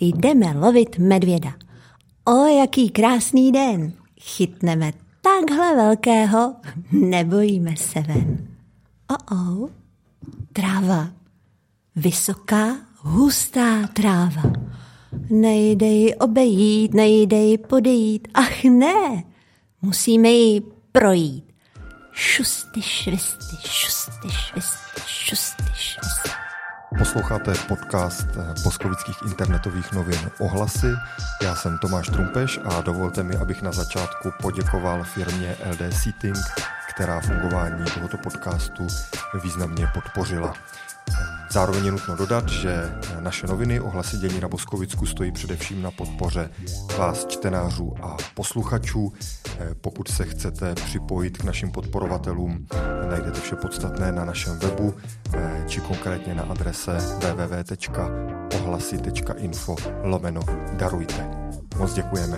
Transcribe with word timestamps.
Jdeme 0.00 0.52
lovit 0.58 0.98
medvěda. 0.98 1.52
O, 2.24 2.46
jaký 2.46 2.90
krásný 2.90 3.52
den. 3.52 3.92
Chytneme 4.20 4.92
takhle 5.22 5.76
velkého, 5.76 6.54
nebojíme 6.92 7.76
se 7.76 8.00
ven. 8.00 8.48
O, 9.10 9.34
o, 9.34 9.68
tráva. 10.52 11.08
Vysoká, 11.96 12.76
hustá 12.96 13.86
tráva. 13.86 14.42
Nejde 15.30 15.86
ji 15.86 16.14
obejít, 16.14 16.94
nejde 16.94 17.36
ji 17.36 17.58
podejít. 17.58 18.28
Ach 18.34 18.64
ne, 18.64 19.24
musíme 19.82 20.28
ji 20.28 20.62
projít. 20.92 21.44
Šusty, 22.12 22.82
švisty, 22.82 23.56
šusty, 23.68 24.28
švisty, 24.30 25.00
šusty, 25.06 25.64
švisty. 25.74 26.27
Posloucháte 26.96 27.52
podcast 27.68 28.26
boskovických 28.64 29.22
internetových 29.22 29.92
novin 29.92 30.30
Ohlasy. 30.38 30.86
Já 31.42 31.56
jsem 31.56 31.78
Tomáš 31.78 32.06
Trumpeš 32.08 32.60
a 32.64 32.80
dovolte 32.80 33.22
mi, 33.22 33.36
abych 33.36 33.62
na 33.62 33.72
začátku 33.72 34.32
poděkoval 34.42 35.04
firmě 35.04 35.56
LD 35.70 35.94
Seating, 35.94 36.36
která 36.88 37.20
fungování 37.20 37.84
tohoto 37.94 38.16
podcastu 38.16 38.86
významně 39.42 39.86
podpořila. 39.94 40.54
Zároveň 41.58 41.84
je 41.84 41.92
nutno 41.92 42.16
dodat, 42.16 42.48
že 42.48 42.94
naše 43.20 43.46
noviny 43.46 43.80
ohlasy 43.80 44.16
dění 44.16 44.40
na 44.40 44.48
Boskovicku 44.48 45.06
stojí 45.06 45.32
především 45.32 45.82
na 45.82 45.90
podpoře 45.90 46.50
vás, 46.98 47.26
čtenářů 47.26 47.94
a 48.02 48.16
posluchačů. 48.34 49.12
Pokud 49.80 50.08
se 50.08 50.24
chcete 50.24 50.74
připojit 50.74 51.38
k 51.38 51.44
našim 51.44 51.70
podporovatelům, 51.70 52.66
najdete 53.10 53.40
vše 53.40 53.56
podstatné 53.56 54.12
na 54.12 54.24
našem 54.24 54.58
webu, 54.58 54.94
či 55.66 55.80
konkrétně 55.80 56.34
na 56.34 56.42
adrese 56.42 56.92
www.ohlasy.info 56.92 59.76
lomeno 60.02 60.40
darujte. 60.72 61.30
Moc 61.78 61.94
děkujeme. 61.94 62.36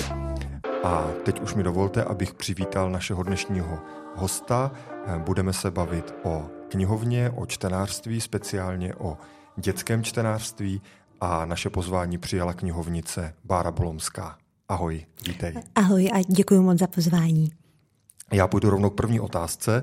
A 0.85 1.05
teď 1.25 1.41
už 1.41 1.55
mi 1.55 1.63
dovolte, 1.63 2.05
abych 2.05 2.35
přivítal 2.35 2.91
našeho 2.91 3.23
dnešního 3.23 3.79
hosta. 4.17 4.71
Budeme 5.19 5.53
se 5.53 5.71
bavit 5.71 6.15
o 6.23 6.60
knihovně, 6.71 7.31
o 7.31 7.47
čtenářství, 7.47 8.21
speciálně 8.21 8.95
o 8.95 9.19
dětském 9.57 10.03
čtenářství 10.03 10.83
a 11.21 11.45
naše 11.45 11.71
pozvání 11.71 12.19
přijala 12.19 12.53
knihovnice 12.53 13.35
Bára 13.45 13.71
Bolomská. 13.71 14.39
Ahoj, 14.69 15.07
vítej. 15.27 15.55
Ahoj 15.75 16.11
a 16.15 16.23
děkuji 16.29 16.61
moc 16.61 16.79
za 16.79 16.87
pozvání. 16.87 17.51
Já 18.33 18.49
půjdu 18.49 18.71
rovnou 18.71 18.91
k 18.91 18.95
první 18.95 19.21
otázce. 19.21 19.83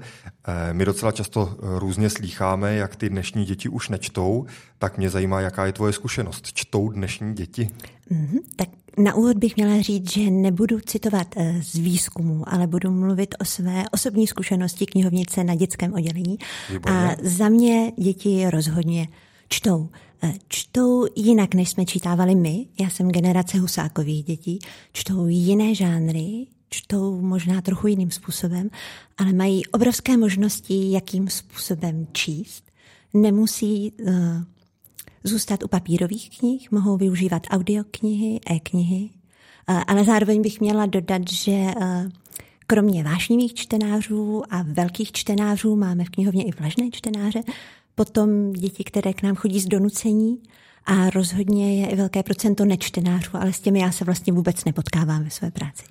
My 0.72 0.86
docela 0.86 1.12
často 1.12 1.56
různě 1.62 2.10
slýcháme, 2.10 2.76
jak 2.76 2.96
ty 2.96 3.10
dnešní 3.10 3.46
děti 3.46 3.70
už 3.70 3.90
nečtou, 3.90 4.46
tak 4.78 4.98
mě 4.98 5.10
zajímá, 5.10 5.42
jaká 5.42 5.66
je 5.66 5.74
tvoje 5.74 5.94
zkušenost. 5.94 6.48
Čtou 6.54 6.90
dnešní 6.90 7.34
děti? 7.34 7.70
Mm-hmm, 8.12 8.40
tak 8.56 8.70
na 8.98 9.16
úvod 9.16 9.38
bych 9.38 9.56
měla 9.56 9.82
říct, 9.82 10.12
že 10.12 10.32
nebudu 10.32 10.80
citovat 10.80 11.36
z 11.62 11.74
výzkumu, 11.74 12.44
ale 12.48 12.68
budu 12.68 12.92
mluvit 12.92 13.36
o 13.40 13.46
své 13.46 13.84
osobní 13.92 14.28
zkušenosti 14.28 14.86
knihovnice 14.86 15.44
na 15.44 15.56
dětském 15.56 15.94
oddělení. 15.94 16.38
Výborně. 16.70 16.98
A 16.98 17.16
za 17.22 17.50
mě 17.50 17.92
děti 17.98 18.50
rozhodně 18.50 19.08
čtou. 19.50 19.90
Čtou 20.48 21.06
jinak, 21.16 21.56
než 21.56 21.70
jsme 21.70 21.86
čítávali 21.86 22.36
my. 22.36 22.66
Já 22.80 22.90
jsem 22.90 23.12
generace 23.12 23.60
husákových 23.60 24.24
dětí. 24.24 24.60
Čtou 24.94 25.28
jiné 25.28 25.76
žánry, 25.76 26.48
čtou 26.70 27.22
možná 27.22 27.62
trochu 27.62 27.88
jiným 27.88 28.12
způsobem, 28.12 28.70
ale 29.18 29.34
mají 29.34 29.66
obrovské 29.66 30.18
možnosti, 30.18 30.92
jakým 30.92 31.30
způsobem 31.30 32.08
číst. 32.12 32.64
Nemusí 33.14 33.92
uh, 33.92 34.14
zůstat 35.24 35.64
u 35.64 35.68
papírových 35.68 36.40
knih, 36.40 36.72
mohou 36.72 36.98
využívat 36.98 37.42
audioknihy, 37.50 38.40
e-knihy, 38.52 39.10
uh, 39.70 39.82
ale 39.88 40.04
zároveň 40.04 40.42
bych 40.42 40.60
měla 40.62 40.86
dodat, 40.86 41.22
že 41.30 41.52
uh, 41.52 41.74
kromě 42.68 43.04
vášnivých 43.04 43.54
čtenářů 43.54 44.44
a 44.50 44.64
velkých 44.64 45.12
čtenářů 45.12 45.76
máme 45.76 46.06
v 46.06 46.10
knihovně 46.10 46.44
i 46.44 46.52
vlažné 46.52 46.92
čtenáře, 46.92 47.42
potom 47.96 48.54
děti, 48.54 48.84
které 48.84 49.14
k 49.14 49.24
nám 49.24 49.36
chodí 49.36 49.60
z 49.60 49.66
donucení 49.66 50.40
a 50.86 51.10
rozhodně 51.10 51.82
je 51.82 51.88
i 51.88 51.96
velké 51.96 52.24
procento 52.24 52.66
nečtenářů, 52.66 53.30
ale 53.34 53.54
s 53.54 53.60
těmi 53.60 53.80
já 53.80 53.92
se 53.92 54.06
vlastně 54.06 54.34
vůbec 54.34 54.66
nepotkávám 54.66 55.24
ve 55.24 55.30
své 55.30 55.52
práci. 55.52 55.84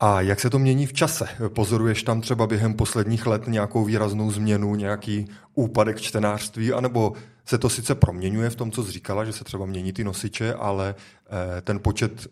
A 0.00 0.20
jak 0.20 0.40
se 0.40 0.50
to 0.50 0.58
mění 0.58 0.86
v 0.86 0.92
čase? 0.92 1.28
Pozoruješ 1.48 2.02
tam 2.02 2.20
třeba 2.20 2.46
během 2.46 2.74
posledních 2.74 3.26
let 3.26 3.42
nějakou 3.46 3.84
výraznou 3.84 4.30
změnu, 4.30 4.74
nějaký 4.74 5.26
úpadek 5.54 6.00
čtenářství, 6.00 6.72
anebo 6.72 7.12
se 7.44 7.58
to 7.58 7.68
sice 7.68 7.94
proměňuje 7.94 8.50
v 8.50 8.56
tom, 8.56 8.70
co 8.70 8.84
jsi 8.84 8.92
říkala, 8.92 9.24
že 9.24 9.32
se 9.32 9.44
třeba 9.44 9.66
mění 9.66 9.92
ty 9.92 10.04
nosiče, 10.04 10.54
ale 10.54 10.94
ten 11.64 11.80
počet 11.80 12.26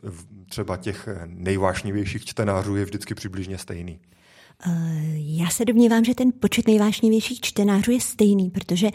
třeba 0.48 0.76
těch 0.76 1.08
nejvášnivějších 1.26 2.24
čtenářů 2.24 2.76
je 2.76 2.84
vždycky 2.84 3.14
přibližně 3.14 3.58
stejný? 3.58 3.98
Já 5.14 5.50
se 5.50 5.64
domnívám, 5.64 6.04
že 6.04 6.14
ten 6.14 6.32
počet 6.40 6.66
nejvášnivějších 6.66 7.40
čtenářů 7.40 7.90
je 7.90 8.00
stejný, 8.00 8.50
protože 8.50 8.88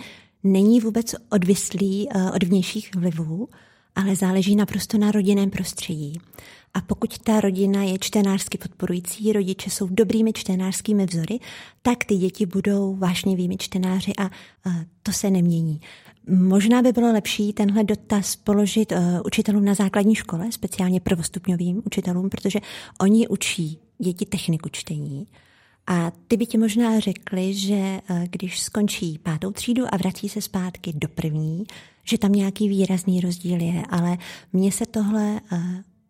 není 0.43 0.79
vůbec 0.79 1.15
odvislý 1.29 2.09
od 2.35 2.43
vnějších 2.43 2.95
vlivů, 2.95 3.49
ale 3.95 4.15
záleží 4.15 4.55
naprosto 4.55 4.97
na 4.97 5.11
rodinném 5.11 5.49
prostředí. 5.49 6.19
A 6.73 6.81
pokud 6.81 7.19
ta 7.19 7.41
rodina 7.41 7.83
je 7.83 7.97
čtenářsky 7.99 8.57
podporující, 8.57 9.33
rodiče 9.33 9.69
jsou 9.69 9.87
dobrými 9.87 10.33
čtenářskými 10.33 11.05
vzory, 11.05 11.39
tak 11.81 12.03
ty 12.03 12.17
děti 12.17 12.45
budou 12.45 12.95
vášnivými 12.95 13.57
čtenáři 13.57 14.13
a 14.17 14.29
to 15.03 15.11
se 15.11 15.29
nemění. 15.29 15.81
Možná 16.29 16.81
by 16.81 16.91
bylo 16.91 17.13
lepší 17.13 17.53
tenhle 17.53 17.83
dotaz 17.83 18.35
položit 18.35 18.93
učitelům 19.25 19.65
na 19.65 19.73
základní 19.73 20.15
škole, 20.15 20.51
speciálně 20.51 20.99
prvostupňovým 20.99 21.81
učitelům, 21.85 22.29
protože 22.29 22.59
oni 23.01 23.27
učí 23.27 23.79
děti 23.97 24.25
techniku 24.25 24.69
čtení. 24.71 25.27
A 25.87 26.11
ty 26.27 26.37
by 26.37 26.45
ti 26.45 26.57
možná 26.57 26.99
řekli, 26.99 27.53
že 27.53 27.99
když 28.29 28.59
skončí 28.59 29.19
pátou 29.23 29.51
třídu 29.51 29.85
a 29.93 29.97
vrací 29.97 30.29
se 30.29 30.41
zpátky 30.41 30.93
do 30.95 31.07
první, 31.07 31.63
že 32.03 32.17
tam 32.17 32.31
nějaký 32.31 32.69
výrazný 32.69 33.21
rozdíl 33.21 33.61
je, 33.61 33.83
ale 33.89 34.17
mně 34.53 34.71
se 34.71 34.85
tohle 34.85 35.41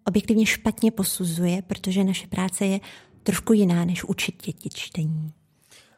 objektivně 0.06 0.46
špatně 0.46 0.92
posuzuje, 0.92 1.62
protože 1.62 2.04
naše 2.04 2.28
práce 2.28 2.66
je 2.66 2.80
trošku 3.24 3.54
jiná, 3.54 3.86
než 3.86 4.04
učit 4.04 4.46
děti 4.46 4.70
čtení. 4.74 5.34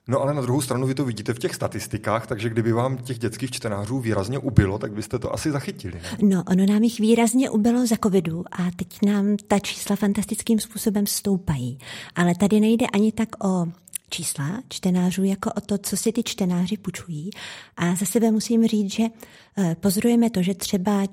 No 0.08 0.22
ale 0.22 0.34
na 0.34 0.42
druhou 0.42 0.62
stranu 0.62 0.88
vy 0.88 0.96
to 0.96 1.06
vidíte 1.06 1.34
v 1.34 1.40
těch 1.40 1.56
statistikách, 1.56 2.28
takže 2.28 2.50
kdyby 2.50 2.72
vám 2.72 2.98
těch 2.98 3.20
dětských 3.20 3.52
čtenářů 3.52 4.00
výrazně 4.00 4.40
ubylo, 4.40 4.78
tak 4.78 4.94
byste 4.94 5.20
to 5.20 5.34
asi 5.34 5.52
zachytili. 5.52 5.94
Ne? 5.94 6.18
No, 6.22 6.44
ono 6.48 6.66
nám 6.66 6.84
jich 6.84 7.00
výrazně 7.00 7.50
ubylo 7.50 7.88
za 7.88 7.96
covidu 8.04 8.44
a 8.52 8.72
teď 8.76 8.88
nám 9.06 9.38
ta 9.48 9.60
čísla 9.60 9.96
fantastickým 9.96 10.60
způsobem 10.60 11.08
stoupají. 11.08 11.78
Ale 12.16 12.36
tady 12.36 12.60
nejde 12.60 12.86
ani 12.94 13.12
tak 13.12 13.46
o 13.46 13.66
čísla 14.10 14.62
čtenářů, 14.70 15.24
jako 15.24 15.52
o 15.52 15.62
to, 15.62 15.78
co 15.78 15.98
si 15.98 16.12
ty 16.12 16.24
čtenáři 16.24 16.78
půjčují. 16.78 17.30
A 17.78 17.96
za 17.96 18.06
sebe 18.06 18.32
musím 18.32 18.68
říct, 18.68 18.92
že 18.92 19.04
pozorujeme 19.80 20.30
to, 20.30 20.42
že 20.42 20.54
třeba 20.54 21.04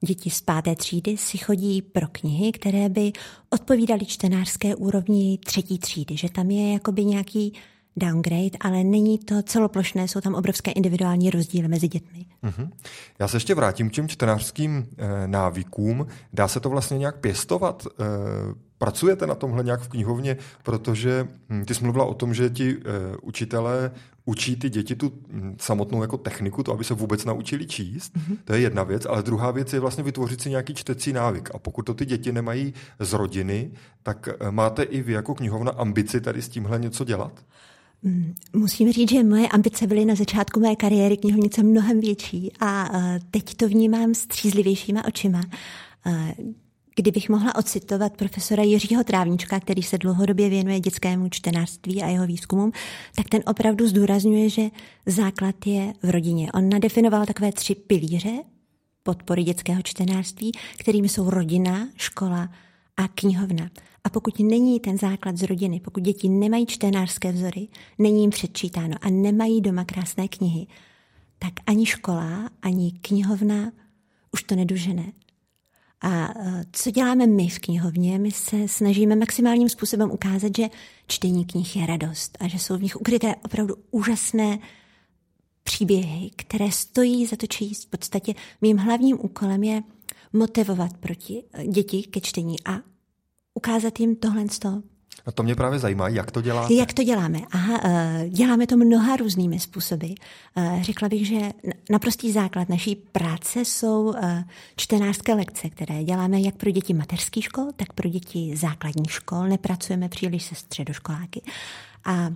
Děti 0.00 0.30
z 0.30 0.40
páté 0.40 0.76
třídy 0.76 1.16
si 1.16 1.38
chodí 1.38 1.82
pro 1.82 2.06
knihy, 2.12 2.52
které 2.52 2.88
by 2.88 3.12
odpovídaly 3.50 4.06
čtenářské 4.06 4.74
úrovni 4.74 5.38
třetí 5.44 5.78
třídy, 5.78 6.16
že 6.16 6.28
tam 6.30 6.50
je 6.50 6.72
jakoby 6.72 7.04
nějaký 7.04 7.52
downgrade, 7.96 8.58
ale 8.60 8.84
není 8.84 9.18
to 9.18 9.42
celoplošné, 9.42 10.08
jsou 10.08 10.20
tam 10.20 10.34
obrovské 10.34 10.70
individuální 10.70 11.30
rozdíly 11.30 11.68
mezi 11.68 11.88
dětmi. 11.88 12.26
Mm-hmm. 12.44 12.70
Já 13.18 13.28
se 13.28 13.36
ještě 13.36 13.54
vrátím 13.54 13.90
k 13.90 13.92
těm 13.92 14.08
čtenářským 14.08 14.86
e, 14.98 15.28
návykům. 15.28 16.06
Dá 16.32 16.48
se 16.48 16.60
to 16.60 16.70
vlastně 16.70 16.98
nějak 16.98 17.20
pěstovat? 17.20 17.86
E, 17.86 18.04
pracujete 18.78 19.26
na 19.26 19.34
tomhle 19.34 19.64
nějak 19.64 19.80
v 19.80 19.88
knihovně? 19.88 20.36
Protože 20.62 21.28
hm, 21.48 21.64
ty 21.64 21.74
jsi 21.74 21.84
mluvila 21.84 22.04
o 22.04 22.14
tom, 22.14 22.34
že 22.34 22.50
ti 22.50 22.70
e, 22.70 22.76
učitelé 23.22 23.90
učí 24.24 24.56
ty 24.56 24.70
děti 24.70 24.96
tu 24.96 25.12
hm, 25.28 25.56
samotnou 25.60 26.02
jako 26.02 26.16
techniku, 26.16 26.62
to, 26.62 26.72
aby 26.72 26.84
se 26.84 26.94
vůbec 26.94 27.24
naučili 27.24 27.66
číst. 27.66 28.16
Mm-hmm. 28.16 28.36
To 28.44 28.52
je 28.52 28.60
jedna 28.60 28.82
věc, 28.82 29.06
ale 29.06 29.22
druhá 29.22 29.50
věc 29.50 29.72
je 29.72 29.80
vlastně 29.80 30.04
vytvořit 30.04 30.40
si 30.40 30.50
nějaký 30.50 30.74
čtecí 30.74 31.12
návyk. 31.12 31.50
A 31.54 31.58
pokud 31.58 31.82
to 31.82 31.94
ty 31.94 32.06
děti 32.06 32.32
nemají 32.32 32.74
z 32.98 33.12
rodiny, 33.12 33.70
tak 34.02 34.28
máte 34.50 34.82
i 34.82 35.02
vy 35.02 35.12
jako 35.12 35.34
knihovna 35.34 35.70
ambici 35.70 36.20
tady 36.20 36.42
s 36.42 36.48
tímhle 36.48 36.78
něco 36.78 37.04
dělat? 37.04 37.32
Musím 38.52 38.92
říct, 38.92 39.10
že 39.10 39.24
moje 39.24 39.48
ambice 39.48 39.86
byly 39.86 40.04
na 40.04 40.14
začátku 40.14 40.60
mé 40.60 40.76
kariéry 40.76 41.16
knihovnice 41.16 41.62
mnohem 41.62 42.00
větší 42.00 42.52
a 42.60 42.88
teď 43.30 43.54
to 43.54 43.68
vnímám 43.68 44.14
střízlivějšíma 44.14 45.04
očima. 45.04 45.40
Kdybych 46.98 47.28
mohla 47.28 47.54
ocitovat 47.54 48.16
profesora 48.16 48.62
Jiřího 48.62 49.04
Trávnička, 49.04 49.60
který 49.60 49.82
se 49.82 49.98
dlouhodobě 49.98 50.48
věnuje 50.48 50.80
dětskému 50.80 51.28
čtenářství 51.28 52.02
a 52.02 52.08
jeho 52.08 52.26
výzkumům, 52.26 52.72
tak 53.16 53.28
ten 53.28 53.42
opravdu 53.46 53.88
zdůrazňuje, 53.88 54.50
že 54.50 54.62
základ 55.06 55.66
je 55.66 55.92
v 56.02 56.10
rodině. 56.10 56.52
On 56.52 56.68
nadefinoval 56.68 57.26
takové 57.26 57.52
tři 57.52 57.74
pilíře 57.74 58.30
podpory 59.02 59.42
dětského 59.42 59.82
čtenářství, 59.82 60.52
kterými 60.78 61.08
jsou 61.08 61.30
rodina, 61.30 61.88
škola 61.96 62.48
a 62.96 63.08
knihovna. 63.08 63.70
A 64.04 64.08
pokud 64.08 64.38
není 64.38 64.80
ten 64.80 64.98
základ 64.98 65.36
z 65.36 65.42
rodiny, 65.42 65.80
pokud 65.80 66.02
děti 66.02 66.28
nemají 66.28 66.66
čtenářské 66.66 67.32
vzory, 67.32 67.68
není 67.98 68.20
jim 68.20 68.30
předčítáno 68.30 68.94
a 69.00 69.10
nemají 69.10 69.60
doma 69.60 69.84
krásné 69.84 70.28
knihy, 70.28 70.66
tak 71.38 71.52
ani 71.66 71.86
škola, 71.86 72.50
ani 72.62 72.92
knihovna 72.92 73.72
už 74.32 74.42
to 74.42 74.56
nedožené. 74.56 75.12
A 76.00 76.28
co 76.72 76.90
děláme 76.90 77.26
my 77.26 77.48
v 77.48 77.58
knihovně? 77.58 78.18
My 78.18 78.30
se 78.30 78.68
snažíme 78.68 79.16
maximálním 79.16 79.68
způsobem 79.68 80.10
ukázat, 80.10 80.56
že 80.56 80.68
čtení 81.06 81.44
knih 81.44 81.76
je 81.76 81.86
radost 81.86 82.38
a 82.40 82.48
že 82.48 82.58
jsou 82.58 82.76
v 82.76 82.82
nich 82.82 82.96
ukryté 82.96 83.36
opravdu 83.36 83.74
úžasné 83.90 84.58
příběhy, 85.62 86.30
které 86.36 86.72
stojí 86.72 87.26
za 87.26 87.36
to 87.36 87.46
číst. 87.46 87.84
V 87.84 87.90
podstatě 87.90 88.34
mým 88.60 88.76
hlavním 88.76 89.18
úkolem 89.20 89.64
je 89.64 89.82
motivovat 90.32 90.96
proti 90.96 91.44
děti 91.72 92.02
ke 92.02 92.20
čtení 92.20 92.56
a 92.64 92.78
ukázat 93.54 94.00
jim 94.00 94.16
tohle 94.16 94.48
z 94.48 94.58
toho. 94.58 94.82
A 95.26 95.32
to 95.32 95.42
mě 95.42 95.54
právě 95.54 95.78
zajímá, 95.78 96.08
jak 96.08 96.30
to 96.30 96.42
děláte. 96.42 96.74
Jak 96.74 96.92
to 96.92 97.02
děláme? 97.02 97.38
Aha, 97.50 97.80
eh, 97.84 98.26
děláme 98.28 98.66
to 98.66 98.76
mnoha 98.76 99.16
různými 99.16 99.60
způsoby. 99.60 100.06
Eh, 100.56 100.78
řekla 100.82 101.08
bych, 101.08 101.26
že 101.26 101.40
naprostý 101.90 102.32
základ 102.32 102.68
naší 102.68 102.96
práce 102.96 103.64
jsou 103.64 104.14
eh, 104.16 104.44
čtenářské 104.76 105.34
lekce, 105.34 105.70
které 105.70 106.04
děláme 106.04 106.40
jak 106.40 106.56
pro 106.56 106.70
děti 106.70 106.94
mateřských 106.94 107.44
škol, 107.44 107.66
tak 107.76 107.92
pro 107.92 108.08
děti 108.08 108.56
základních 108.56 109.12
škol. 109.12 109.48
Nepracujeme 109.48 110.08
příliš 110.08 110.42
se 110.42 110.54
středoškoláky. 110.54 111.42
A 112.04 112.30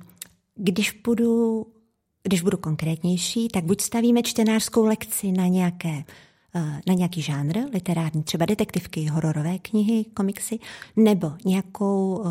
když 0.55 1.01
budu, 1.05 1.67
když 2.23 2.43
budu 2.43 2.57
konkrétnější, 2.57 3.49
tak 3.49 3.65
buď 3.65 3.81
stavíme 3.81 4.23
čtenářskou 4.23 4.85
lekci 4.85 5.33
na 5.33 5.47
nějaké 5.47 6.05
na 6.87 6.95
nějaký 6.95 7.23
žánr 7.23 7.59
literární, 7.73 8.23
třeba 8.23 8.47
detektivky, 8.47 9.07
hororové 9.07 9.59
knihy, 9.59 10.05
komiksy, 10.05 10.59
nebo 10.97 11.33
nějakou 11.45 12.25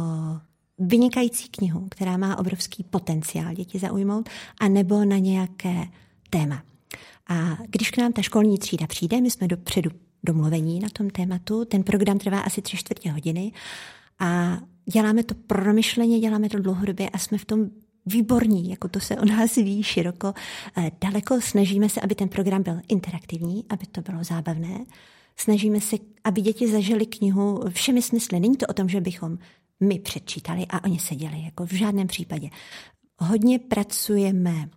vynikající 0.79 1.49
knihu, 1.49 1.87
která 1.91 2.17
má 2.17 2.39
obrovský 2.39 2.83
potenciál 2.83 3.53
děti 3.53 3.79
zaujmout, 3.79 4.29
a 4.59 4.67
nebo 4.67 5.05
na 5.05 5.17
nějaké 5.17 5.87
téma. 6.29 6.63
A 7.27 7.57
když 7.67 7.91
k 7.91 7.97
nám 7.97 8.13
ta 8.13 8.21
školní 8.21 8.57
třída 8.57 8.87
přijde, 8.87 9.21
my 9.21 9.31
jsme 9.31 9.47
dopředu 9.47 9.89
domluvení 10.23 10.79
na 10.79 10.89
tom 10.89 11.09
tématu, 11.09 11.65
ten 11.65 11.83
program 11.83 12.19
trvá 12.19 12.39
asi 12.39 12.61
tři 12.61 12.77
čtvrtě 12.77 13.11
hodiny 13.11 13.51
a 14.19 14.57
děláme 14.93 15.23
to 15.23 15.35
promyšleně, 15.35 16.19
děláme 16.19 16.49
to 16.49 16.59
dlouhodobě 16.59 17.09
a 17.09 17.17
jsme 17.17 17.37
v 17.37 17.45
tom 17.45 17.69
výborní, 18.09 18.69
jako 18.69 18.87
to 18.87 18.99
se 18.99 19.15
o 19.15 19.25
nás 19.25 19.55
ví 19.55 19.83
široko. 19.83 20.33
Eh, 20.77 20.91
daleko 21.01 21.41
snažíme 21.41 21.89
se, 21.89 22.01
aby 22.01 22.15
ten 22.15 22.29
program 22.29 22.63
byl 22.63 22.81
interaktivní, 22.87 23.65
aby 23.69 23.85
to 23.85 24.01
bylo 24.01 24.23
zábavné. 24.23 24.85
Snažíme 25.37 25.81
se, 25.81 25.95
aby 26.23 26.41
děti 26.41 26.71
zažili 26.71 27.05
knihu 27.05 27.63
všemi 27.69 28.01
smysly. 28.01 28.39
Není 28.39 28.57
to 28.57 28.65
o 28.67 28.73
tom, 28.73 28.89
že 28.89 29.01
bychom 29.01 29.37
my 29.79 29.99
předčítali 29.99 30.65
a 30.69 30.83
oni 30.83 30.99
seděli, 30.99 31.43
jako 31.43 31.65
v 31.65 31.71
žádném 31.71 32.07
případě. 32.07 32.49
Hodně 33.17 33.59
pracujeme 33.59 34.69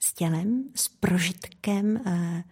s 0.00 0.14
tělem, 0.14 0.64
s 0.74 0.88
prožitkem, 0.88 2.00
eh, 2.06 2.44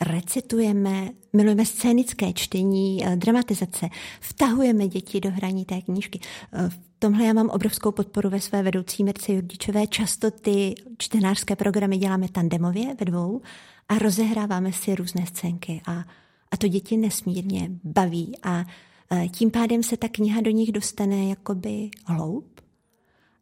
recitujeme, 0.00 1.08
milujeme 1.32 1.66
scénické 1.66 2.32
čtení, 2.32 3.06
eh, 3.06 3.16
dramatizace, 3.16 3.88
vtahujeme 4.20 4.88
děti 4.88 5.20
do 5.20 5.30
hraní 5.30 5.64
té 5.64 5.80
knížky. 5.80 6.20
Eh, 6.52 6.68
v 6.68 6.78
tomhle 6.98 7.24
já 7.24 7.32
mám 7.32 7.48
obrovskou 7.48 7.92
podporu 7.92 8.30
ve 8.30 8.40
své 8.40 8.62
vedoucí 8.62 9.04
Mirce 9.04 9.32
Jurdičové. 9.32 9.86
Často 9.86 10.30
ty 10.30 10.74
čtenářské 10.98 11.56
programy 11.56 11.98
děláme 11.98 12.28
tandemově 12.28 12.94
ve 13.00 13.04
dvou 13.04 13.40
a 13.88 13.98
rozehráváme 13.98 14.72
si 14.72 14.94
různé 14.94 15.26
scénky 15.26 15.80
a, 15.86 16.04
a 16.50 16.56
to 16.56 16.68
děti 16.68 16.96
nesmírně 16.96 17.70
baví 17.84 18.32
a 18.42 18.64
Eh, 19.10 19.28
tím 19.28 19.50
pádem 19.50 19.82
se 19.82 19.96
ta 19.96 20.08
kniha 20.08 20.40
do 20.40 20.50
nich 20.50 20.72
dostane 20.72 21.28
jakoby 21.28 21.90
hloub 22.06 22.60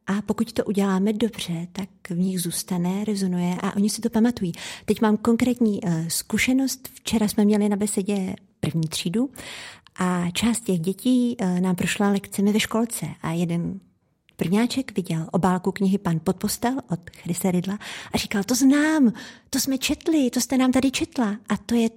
a 0.07 0.23
pokud 0.23 0.53
to 0.53 0.65
uděláme 0.65 1.13
dobře, 1.13 1.67
tak 1.73 1.89
v 2.11 2.19
nich 2.19 2.41
zůstane, 2.41 3.05
rezonuje 3.05 3.57
a 3.63 3.77
oni 3.77 3.91
si 3.91 4.01
to 4.01 4.11
pamatují. 4.11 4.53
Teď 4.85 5.01
mám 5.01 5.17
konkrétní 5.17 5.81
uh, 5.81 6.09
zkušenost. 6.09 6.89
Včera 6.95 7.29
jsme 7.29 7.45
měli 7.45 7.69
na 7.69 7.77
besedě 7.77 8.37
první 8.61 8.89
třídu 8.89 9.31
a 9.97 10.31
část 10.31 10.61
těch 10.61 10.81
dětí 10.81 11.37
uh, 11.41 11.61
nám 11.61 11.77
prošla 11.77 12.11
lekcemi 12.11 12.53
ve 12.53 12.61
školce 12.61 13.07
a 13.23 13.31
jeden 13.31 13.81
Prvňáček 14.37 14.97
viděl 14.97 15.27
obálku 15.33 15.73
knihy 15.73 15.99
Pan 15.99 16.21
pod 16.25 16.37
postel 16.37 16.77
od 16.91 17.11
Chryse 17.11 17.51
Rydla 17.51 17.79
a 18.13 18.19
říkal, 18.19 18.45
to 18.45 18.55
znám, 18.55 19.13
to 19.51 19.61
jsme 19.61 19.79
četli, 19.79 20.31
to 20.31 20.41
jste 20.41 20.59
nám 20.59 20.73
tady 20.73 20.91
četla. 20.91 21.37
A 21.49 21.57
to 21.57 21.75
je 21.75 21.89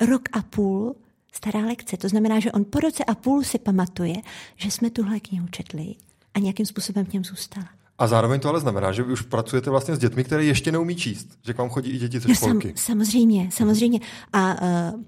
rok 0.00 0.22
a 0.32 0.42
půl 0.42 0.96
stará 1.32 1.60
lekce. 1.60 1.96
To 1.96 2.08
znamená, 2.08 2.40
že 2.40 2.52
on 2.52 2.64
po 2.64 2.80
roce 2.80 3.04
a 3.04 3.14
půl 3.14 3.42
si 3.42 3.58
pamatuje, 3.58 4.14
že 4.56 4.70
jsme 4.70 4.90
tuhle 4.90 5.20
knihu 5.20 5.46
četli 5.48 5.94
a 6.36 6.38
nějakým 6.38 6.66
způsobem 6.66 7.06
v 7.06 7.12
něm 7.12 7.24
zůstala. 7.24 7.66
A 7.98 8.06
zároveň 8.06 8.40
to 8.40 8.48
ale 8.48 8.60
znamená, 8.60 8.92
že 8.92 9.02
vy 9.02 9.12
už 9.12 9.22
pracujete 9.22 9.70
vlastně 9.70 9.96
s 9.96 9.98
dětmi, 9.98 10.24
které 10.24 10.44
ještě 10.44 10.72
neumí 10.72 10.96
číst, 10.96 11.38
že 11.42 11.54
k 11.54 11.58
vám 11.58 11.68
chodí 11.68 11.90
i 11.90 11.98
děti 11.98 12.20
ze 12.20 12.34
školky. 12.34 12.68
Sam, 12.68 12.76
samozřejmě, 12.76 13.48
samozřejmě. 13.52 14.00
A 14.32 14.62
uh, 14.62 15.00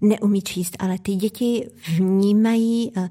neumí 0.00 0.42
číst, 0.42 0.76
ale 0.78 0.98
ty 0.98 1.14
děti 1.14 1.68
vnímají, 1.96 2.92
uh, 2.96 3.08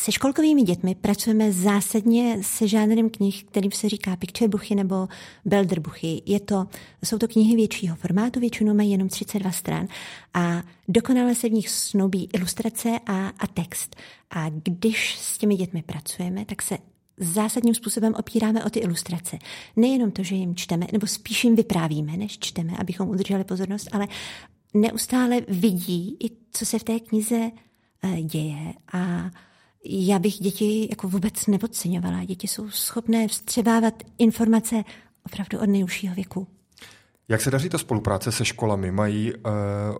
se 0.00 0.12
školkovými 0.12 0.62
dětmi 0.62 0.94
pracujeme 0.94 1.52
zásadně 1.52 2.38
se 2.42 2.68
žánrem 2.68 3.10
knih, 3.10 3.44
kterým 3.44 3.72
se 3.72 3.88
říká 3.88 4.16
picturebuchy 4.16 4.74
nebo 4.74 5.08
belderbuchy. 5.44 6.22
Je 6.26 6.40
to, 6.40 6.66
jsou 7.04 7.18
to 7.18 7.28
knihy 7.28 7.56
většího 7.56 7.96
formátu, 7.96 8.40
většinou 8.40 8.74
mají 8.74 8.90
jenom 8.90 9.08
32 9.08 9.52
stran 9.52 9.88
a 10.34 10.62
dokonale 10.88 11.34
se 11.34 11.48
v 11.48 11.52
nich 11.52 11.68
snoubí 11.68 12.28
ilustrace 12.32 12.98
a, 13.06 13.28
a 13.28 13.46
text. 13.46 13.96
A 14.30 14.48
když 14.48 15.18
s 15.18 15.38
těmi 15.38 15.56
dětmi 15.56 15.82
pracujeme, 15.82 16.44
tak 16.44 16.62
se 16.62 16.78
zásadním 17.16 17.74
způsobem 17.74 18.14
opíráme 18.14 18.64
o 18.64 18.70
ty 18.70 18.78
ilustrace. 18.78 19.38
Nejenom 19.76 20.10
to, 20.10 20.22
že 20.22 20.34
jim 20.34 20.54
čteme, 20.54 20.86
nebo 20.92 21.06
spíš 21.06 21.44
jim 21.44 21.56
vyprávíme, 21.56 22.16
než 22.16 22.38
čteme, 22.38 22.72
abychom 22.78 23.08
udrželi 23.08 23.44
pozornost, 23.44 23.88
ale 23.92 24.08
neustále 24.74 25.40
vidí 25.48 26.16
i, 26.24 26.30
co 26.52 26.66
se 26.66 26.78
v 26.78 26.84
té 26.84 27.00
knize 27.00 27.50
eh, 28.02 28.22
děje 28.22 28.72
a 28.92 29.30
já 29.88 30.18
bych 30.18 30.34
děti 30.34 30.88
jako 30.90 31.08
vůbec 31.08 31.46
nepodceňovala. 31.46 32.24
Děti 32.24 32.48
jsou 32.48 32.70
schopné 32.70 33.28
vstřebávat 33.28 33.94
informace 34.18 34.84
opravdu 35.26 35.58
od 35.58 35.66
nejužšího 35.66 36.14
věku. 36.14 36.46
Jak 37.30 37.40
se 37.40 37.50
daří 37.50 37.68
ta 37.68 37.78
spolupráce 37.78 38.32
se 38.32 38.44
školami? 38.44 38.90
Mají 38.90 39.34
uh, 39.34 39.40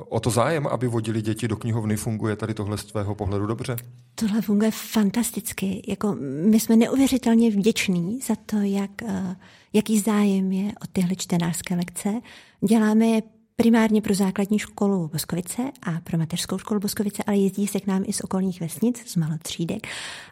o 0.09 0.21
to 0.21 0.31
zájem, 0.31 0.67
aby 0.67 0.89
vodili 0.89 1.23
děti 1.23 1.49
do 1.49 1.57
knihovny? 1.57 1.97
Funguje 1.97 2.37
tady 2.37 2.55
tohle 2.55 2.79
z 2.79 2.85
tvého 2.85 3.15
pohledu 3.15 3.47
dobře? 3.47 3.77
Tohle 4.15 4.43
funguje 4.43 4.71
fantasticky. 4.71 5.83
Jako 5.89 6.17
my 6.51 6.61
jsme 6.61 6.77
neuvěřitelně 6.77 7.51
vděční 7.51 8.21
za 8.21 8.35
to, 8.47 8.57
jak, 8.57 8.91
uh, 9.03 9.35
jaký 9.73 10.01
zájem 10.01 10.53
je 10.53 10.73
o 10.73 10.87
tyhle 10.93 11.17
čtenářské 11.17 11.75
lekce. 11.75 12.21
Děláme 12.69 13.07
je 13.07 13.23
primárně 13.63 14.03
pro 14.03 14.15
základní 14.15 14.59
školu 14.59 15.09
Boskovice 15.09 15.63
a 15.83 16.01
pro 16.01 16.19
mateřskou 16.19 16.59
školu 16.59 16.81
Boskovice, 16.81 17.23
ale 17.27 17.37
jezdí 17.37 17.67
se 17.67 17.81
k 17.81 17.87
nám 17.87 18.03
i 18.07 18.13
z 18.13 18.21
okolních 18.21 18.61
vesnic, 18.61 19.03
z 19.07 19.17
malotřídek. 19.17 19.87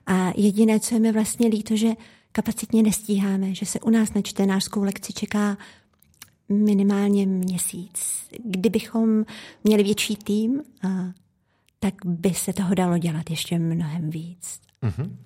A 0.07 0.33
jediné, 0.37 0.81
co 0.81 0.95
je 0.95 1.01
mi 1.01 1.13
vlastně 1.13 1.49
líto, 1.49 1.77
že 1.77 1.89
kapacitně 2.33 2.83
nestíháme, 2.83 3.55
že 3.55 3.67
se 3.67 3.81
u 3.81 3.91
nás 3.91 4.15
na 4.15 4.23
čtenářskou 4.23 4.83
lekci 4.83 5.13
čeká 5.13 5.59
minimálně 6.49 7.27
měsíc. 7.27 8.29
Kdybychom 8.45 9.25
měli 9.65 9.83
větší 9.83 10.17
tým, 10.17 10.63
tak 11.79 11.95
by 12.05 12.35
se 12.35 12.53
toho 12.53 12.75
dalo 12.75 12.99
dělat 12.99 13.31
ještě 13.31 13.59
mnohem 13.59 14.11
víc. 14.11 14.61
Mm-hmm. 14.83 15.17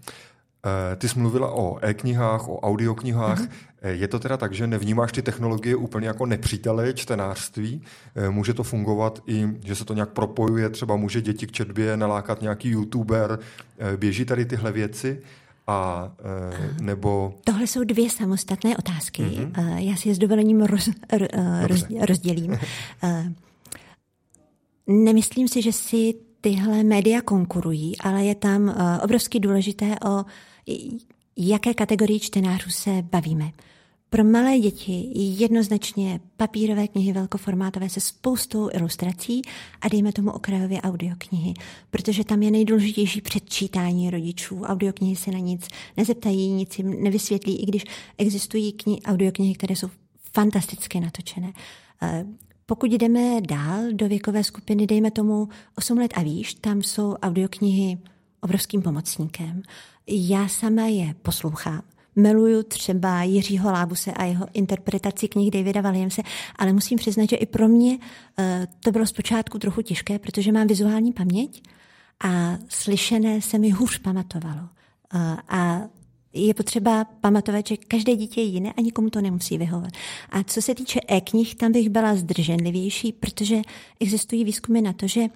Eh, 0.67 0.97
ty 0.97 1.09
jsi 1.09 1.19
mluvila 1.19 1.51
o 1.51 1.79
e-knihách, 1.85 2.49
o 2.49 2.61
audioknihách. 2.61 3.41
Mm-hmm. 3.41 3.89
Je 3.89 4.09
to 4.09 4.19
teda 4.19 4.37
tak, 4.37 4.53
že 4.53 4.67
nevnímáš 4.67 5.13
ty 5.13 5.23
technologie 5.23 5.77
úplně 5.77 6.07
jako 6.07 6.27
nepřítele 6.27 6.95
čtenářství? 6.95 7.83
Eh, 8.15 8.31
může 8.31 8.55
to 8.55 8.63
fungovat 8.63 9.23
i, 9.27 9.49
že 9.65 9.75
se 9.75 9.85
to 9.85 9.95
nějak 9.95 10.11
propojuje, 10.11 10.71
třeba 10.71 10.97
může 10.97 11.21
děti 11.21 11.47
k 11.47 11.53
četbě 11.53 11.97
nalákat 11.97 12.43
nějaký 12.43 12.69
youtuber, 12.69 13.39
běží 13.97 14.25
tady 14.25 14.45
tyhle 14.45 14.73
věci? 14.73 15.23
A, 15.67 16.13
nebo... 16.81 17.35
Tohle 17.45 17.67
jsou 17.67 17.85
dvě 17.85 18.11
samostatné 18.11 18.77
otázky. 18.77 19.23
Mm-hmm. 19.23 19.77
Já 19.77 19.97
si 19.97 20.09
je 20.09 20.15
s 20.15 20.19
dovolením 20.19 20.63
roz, 20.63 20.89
roz, 21.63 21.87
rozdělím. 22.09 22.59
Nemyslím 24.87 25.49
si, 25.49 25.63
že 25.63 25.73
si 25.73 26.15
tyhle 26.41 26.83
média 26.83 27.21
konkurují, 27.23 27.99
ale 28.01 28.25
je 28.25 28.35
tam 28.35 28.75
obrovsky 29.03 29.41
důležité 29.41 29.97
o 30.05 30.25
jaké 31.37 31.75
kategorii 31.75 32.21
čtenářů 32.21 32.71
se 32.71 32.91
bavíme. 33.03 33.53
Pro 34.11 34.25
malé 34.25 34.59
děti 34.59 35.11
jednoznačně 35.15 36.21
papírové 36.37 36.89
knihy 36.89 37.13
velkoformátové 37.13 37.89
se 37.89 38.01
spoustou 38.01 38.69
ilustrací 38.73 39.43
a 39.81 39.89
dejme 39.89 40.13
tomu 40.13 40.31
okrajově 40.31 40.83
audioknihy, 40.83 41.55
protože 41.91 42.25
tam 42.25 42.43
je 42.43 42.51
nejdůležitější 42.51 43.21
předčítání 43.21 44.11
rodičů. 44.11 44.63
Audioknihy 44.63 45.17
se 45.17 45.31
na 45.31 45.39
nic 45.39 45.69
nezeptají, 45.97 46.49
nic 46.49 46.79
jim 46.79 47.03
nevysvětlí, 47.03 47.63
i 47.63 47.67
když 47.67 47.85
existují 48.19 48.73
kni- 48.73 49.01
audioknihy, 49.05 49.55
které 49.55 49.77
jsou 49.77 49.89
fantasticky 50.33 51.01
natočené. 51.01 51.53
Eh, 52.03 52.27
pokud 52.67 52.93
jdeme 52.93 53.41
dál 53.41 53.83
do 53.93 54.09
věkové 54.09 54.45
skupiny, 54.45 54.87
dejme 54.87 55.11
tomu 55.11 55.49
8 55.77 55.99
let 55.99 56.13
a 56.15 56.23
výš, 56.23 56.55
tam 56.55 56.83
jsou 56.83 57.15
audioknihy 57.15 57.99
obrovským 58.41 58.83
pomocníkem. 58.83 59.63
Já 60.07 60.49
sama 60.49 60.87
je 60.87 61.15
poslouchám. 61.23 61.83
Miluju 62.17 62.63
třeba 62.63 63.23
Jiřího 63.23 63.73
Lábuse 63.73 64.13
a 64.13 64.25
jeho 64.25 64.47
interpretaci 64.53 65.29
knih 65.29 65.51
Davida 65.51 65.81
Williamse, 65.81 66.23
ale 66.57 66.73
musím 66.73 66.99
přiznat, 66.99 67.31
že 67.31 67.37
i 67.37 67.47
pro 67.47 67.69
mě 67.69 67.99
uh, 67.99 68.45
to 68.81 68.91
bylo 68.93 69.07
zpočátku 69.07 69.59
trochu 69.59 69.83
těžké, 69.83 70.19
protože 70.19 70.53
mám 70.53 70.67
vizuální 70.67 71.13
paměť 71.13 71.63
a 72.25 72.59
slyšené 72.69 73.41
se 73.41 73.59
mi 73.59 73.71
hůř 73.71 73.99
pamatovalo. 73.99 74.69
A 75.49 75.81
je 76.33 76.55
potřeba 76.55 77.05
pamatovat, 77.05 77.67
že 77.67 77.77
každé 77.77 78.17
dítě 78.17 78.41
je 78.41 78.47
jiné 78.47 78.73
a 78.73 78.81
nikomu 78.81 79.11
to 79.11 79.21
nemusí 79.21 79.59
vyhovovat. 79.59 79.93
A 80.31 80.43
co 80.43 80.63
se 80.63 80.75
týče 80.75 81.01
e-knih, 81.09 81.55
tam 81.55 81.73
bych 81.73 81.89
byla 81.89 82.17
zdrženlivější, 82.17 83.13
protože 83.13 83.63
existují 84.01 84.45
výzkumy 84.45 84.81
na 84.81 84.93
to, 84.93 85.09
že 85.09 85.21
eh, 85.21 85.29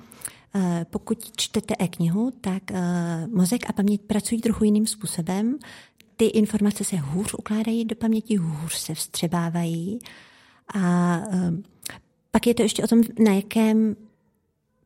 pokud 0.91 1.37
čtete 1.37 1.75
e-knihu, 1.79 2.33
tak 2.41 2.63
eh, 2.71 3.27
mozek 3.27 3.71
a 3.71 3.73
paměť 3.73 4.01
pracují 4.01 4.41
trochu 4.41 4.65
jiným 4.65 4.87
způsobem. 4.87 5.59
Ty 6.17 6.25
informace 6.25 6.85
se 6.85 6.97
hůř 6.97 7.35
ukládají 7.35 7.85
do 7.85 7.97
paměti, 7.97 8.37
hůř 8.37 8.75
se 8.75 8.95
vstřebávají. 8.95 9.99
A 10.75 11.17
eh, 11.33 11.53
pak 12.31 12.47
je 12.47 12.55
to 12.55 12.63
ještě 12.63 12.85
o 12.85 12.87
tom, 12.87 13.03
na 13.25 13.33
jakém 13.33 13.97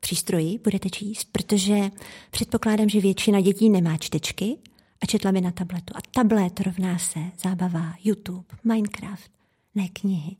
přístroji 0.00 0.58
budete 0.64 0.90
číst, 0.90 1.28
protože 1.32 1.90
předpokládám, 2.30 2.88
že 2.88 3.00
většina 3.00 3.40
dětí 3.40 3.70
nemá 3.70 3.96
čtečky, 3.96 4.56
a 5.02 5.06
četla 5.06 5.32
by 5.32 5.40
na 5.40 5.50
tabletu. 5.50 5.94
A 5.96 5.98
tablet 6.10 6.60
rovná 6.60 6.98
se 6.98 7.20
zábava, 7.42 7.94
YouTube, 8.04 8.46
Minecraft, 8.64 9.30
ne 9.74 9.88
knihy. 9.88 10.36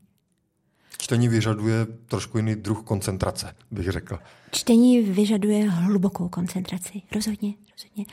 Čtení 0.97 1.27
vyžaduje 1.27 1.85
trošku 2.05 2.37
jiný 2.37 2.55
druh 2.55 2.83
koncentrace, 2.83 3.55
bych 3.71 3.89
řekl. 3.89 4.19
Čtení 4.51 5.01
vyžaduje 5.01 5.69
hlubokou 5.69 6.29
koncentraci. 6.29 7.01
Rozhodně, 7.15 7.53
rozhodně. 7.71 8.05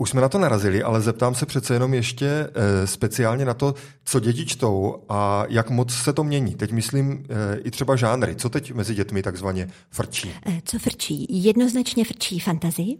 Už 0.00 0.10
jsme 0.10 0.20
na 0.20 0.28
to 0.28 0.38
narazili, 0.38 0.82
ale 0.82 1.00
zeptám 1.00 1.34
se 1.34 1.46
přece 1.46 1.74
jenom 1.74 1.94
ještě 1.94 2.26
e, 2.26 2.86
speciálně 2.86 3.44
na 3.44 3.54
to, 3.54 3.74
co 4.04 4.20
děti 4.20 4.46
čtou 4.46 5.04
a 5.08 5.44
jak 5.48 5.70
moc 5.70 5.94
se 5.94 6.12
to 6.12 6.24
mění. 6.24 6.54
Teď 6.54 6.72
myslím 6.72 7.26
e, 7.28 7.58
i 7.58 7.70
třeba 7.70 7.96
žánry. 7.96 8.36
Co 8.36 8.48
teď 8.48 8.72
mezi 8.72 8.94
dětmi 8.94 9.22
takzvaně 9.22 9.70
frčí? 9.90 10.30
E, 10.46 10.60
co 10.64 10.78
frčí? 10.78 11.26
Jednoznačně 11.28 12.04
frčí 12.04 12.40
fantazii, 12.40 12.98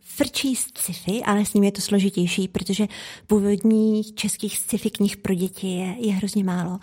frčí 0.00 0.56
sci-fi, 0.56 1.22
ale 1.22 1.44
s 1.44 1.54
ním 1.54 1.64
je 1.64 1.72
to 1.72 1.80
složitější, 1.80 2.48
protože 2.48 2.86
původních 3.26 4.14
českých 4.14 4.58
sci-fi 4.58 4.90
knih 4.90 5.16
pro 5.16 5.34
děti 5.34 5.68
je, 5.68 6.06
je 6.06 6.12
hrozně 6.12 6.44
málo. 6.44 6.78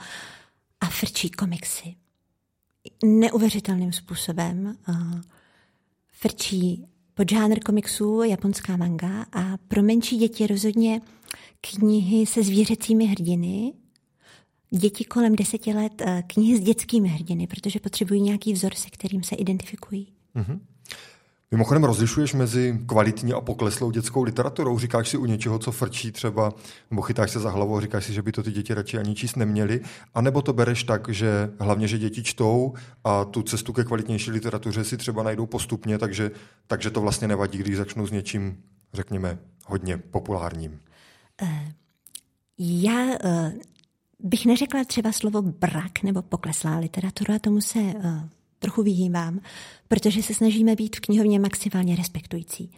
A 0.81 0.85
frčí 0.85 1.29
komiksy. 1.29 1.95
Neuvěřitelným 3.05 3.93
způsobem. 3.93 4.77
Frčí 6.07 6.85
podžánr 7.13 7.59
komiksů 7.59 8.23
japonská 8.23 8.77
manga 8.77 9.25
a 9.31 9.57
pro 9.57 9.83
menší 9.83 10.17
děti 10.17 10.47
rozhodně 10.47 11.01
knihy 11.61 12.25
se 12.25 12.43
zvířecími 12.43 13.05
hrdiny, 13.05 13.73
děti 14.69 15.03
kolem 15.03 15.35
deseti 15.35 15.73
let 15.73 16.01
knihy 16.27 16.57
s 16.57 16.61
dětskými 16.61 17.09
hrdiny, 17.09 17.47
protože 17.47 17.79
potřebují 17.79 18.21
nějaký 18.21 18.53
vzor, 18.53 18.75
se 18.75 18.89
kterým 18.89 19.23
se 19.23 19.35
identifikují. 19.35 20.13
Mm-hmm. 20.35 20.59
Mimochodem 21.51 21.83
rozlišuješ 21.83 22.33
mezi 22.33 22.79
kvalitní 22.85 23.33
a 23.33 23.41
pokleslou 23.41 23.91
dětskou 23.91 24.23
literaturou? 24.23 24.79
Říkáš 24.79 25.09
si 25.09 25.17
u 25.17 25.25
něčeho, 25.25 25.59
co 25.59 25.71
frčí 25.71 26.11
třeba, 26.11 26.53
nebo 26.91 27.01
chytáš 27.01 27.31
se 27.31 27.39
za 27.39 27.49
hlavu 27.49 27.77
a 27.77 27.81
říkáš 27.81 28.05
si, 28.05 28.13
že 28.13 28.21
by 28.21 28.31
to 28.31 28.43
ty 28.43 28.51
děti 28.51 28.73
radši 28.73 28.97
ani 28.97 29.15
číst 29.15 29.35
neměly? 29.35 29.81
A 30.13 30.21
nebo 30.21 30.41
to 30.41 30.53
bereš 30.53 30.83
tak, 30.83 31.09
že 31.09 31.49
hlavně, 31.59 31.87
že 31.87 31.97
děti 31.97 32.23
čtou 32.23 32.73
a 33.03 33.25
tu 33.25 33.43
cestu 33.43 33.73
ke 33.73 33.83
kvalitnější 33.83 34.31
literatuře 34.31 34.83
si 34.83 34.97
třeba 34.97 35.23
najdou 35.23 35.45
postupně, 35.45 35.97
takže, 35.97 36.31
takže 36.67 36.89
to 36.89 37.01
vlastně 37.01 37.27
nevadí, 37.27 37.57
když 37.57 37.77
začnou 37.77 38.07
s 38.07 38.11
něčím, 38.11 38.57
řekněme, 38.93 39.37
hodně 39.65 39.97
populárním? 39.97 40.79
Uh, 41.41 41.49
já 42.59 43.03
uh, 43.03 43.51
bych 44.19 44.45
neřekla 44.45 44.83
třeba 44.83 45.11
slovo 45.11 45.41
brak 45.41 46.03
nebo 46.03 46.21
pokleslá 46.21 46.77
literatura, 46.77 47.39
tomu 47.39 47.61
se 47.61 47.79
uh, 47.79 47.93
trochu 48.59 48.83
vyhýbám, 48.83 49.39
protože 49.87 50.23
se 50.23 50.33
snažíme 50.33 50.75
být 50.75 50.95
v 50.95 50.99
knihovně 50.99 51.39
maximálně 51.39 51.95
respektující. 51.95 52.71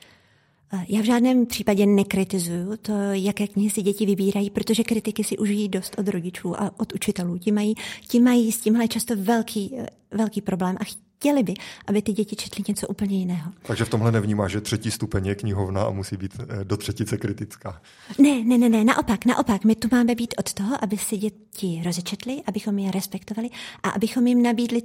Eh, 0.73 0.85
já 0.89 1.01
v 1.01 1.05
žádném 1.05 1.45
případě 1.45 1.85
nekritizuju 1.85 2.77
to, 2.77 2.93
jaké 3.11 3.47
knihy 3.47 3.69
si 3.69 3.81
děti 3.81 4.05
vybírají, 4.05 4.49
protože 4.49 4.83
kritiky 4.83 5.23
si 5.23 5.37
užijí 5.37 5.69
dost 5.69 5.95
od 5.99 6.07
rodičů 6.07 6.61
a 6.61 6.79
od 6.79 6.93
učitelů. 6.93 7.37
Ti 7.37 7.51
mají, 7.51 7.75
ti 8.07 8.19
mají 8.19 8.51
s 8.51 8.59
tímhle 8.59 8.87
často 8.87 9.15
velký, 9.15 9.75
eh, 9.77 9.87
velký 10.11 10.41
problém 10.41 10.77
a 10.79 11.06
chtěli 11.17 11.43
by, 11.43 11.53
aby 11.87 12.01
ty 12.01 12.13
děti 12.13 12.35
četly 12.35 12.63
něco 12.67 12.87
úplně 12.87 13.17
jiného. 13.17 13.51
Takže 13.61 13.85
v 13.85 13.89
tomhle 13.89 14.11
nevnímá, 14.11 14.47
že 14.47 14.61
třetí 14.61 14.91
stupeň 14.91 15.25
je 15.25 15.35
knihovna 15.35 15.83
a 15.83 15.89
musí 15.89 16.17
být 16.17 16.31
eh, 16.39 16.63
do 16.63 16.77
třetice 16.77 17.17
kritická. 17.17 17.81
Ne, 18.19 18.43
ne, 18.43 18.57
ne, 18.57 18.69
ne, 18.69 18.83
naopak, 18.83 19.25
naopak. 19.25 19.65
My 19.65 19.75
tu 19.75 19.87
máme 19.91 20.15
být 20.15 20.33
od 20.37 20.53
toho, 20.53 20.83
aby 20.83 20.97
si 20.97 21.17
děti 21.17 21.81
rozečetli, 21.85 22.41
abychom 22.45 22.79
je 22.79 22.91
respektovali 22.91 23.49
a 23.83 23.89
abychom 23.89 24.27
jim 24.27 24.41
nabídli 24.41 24.81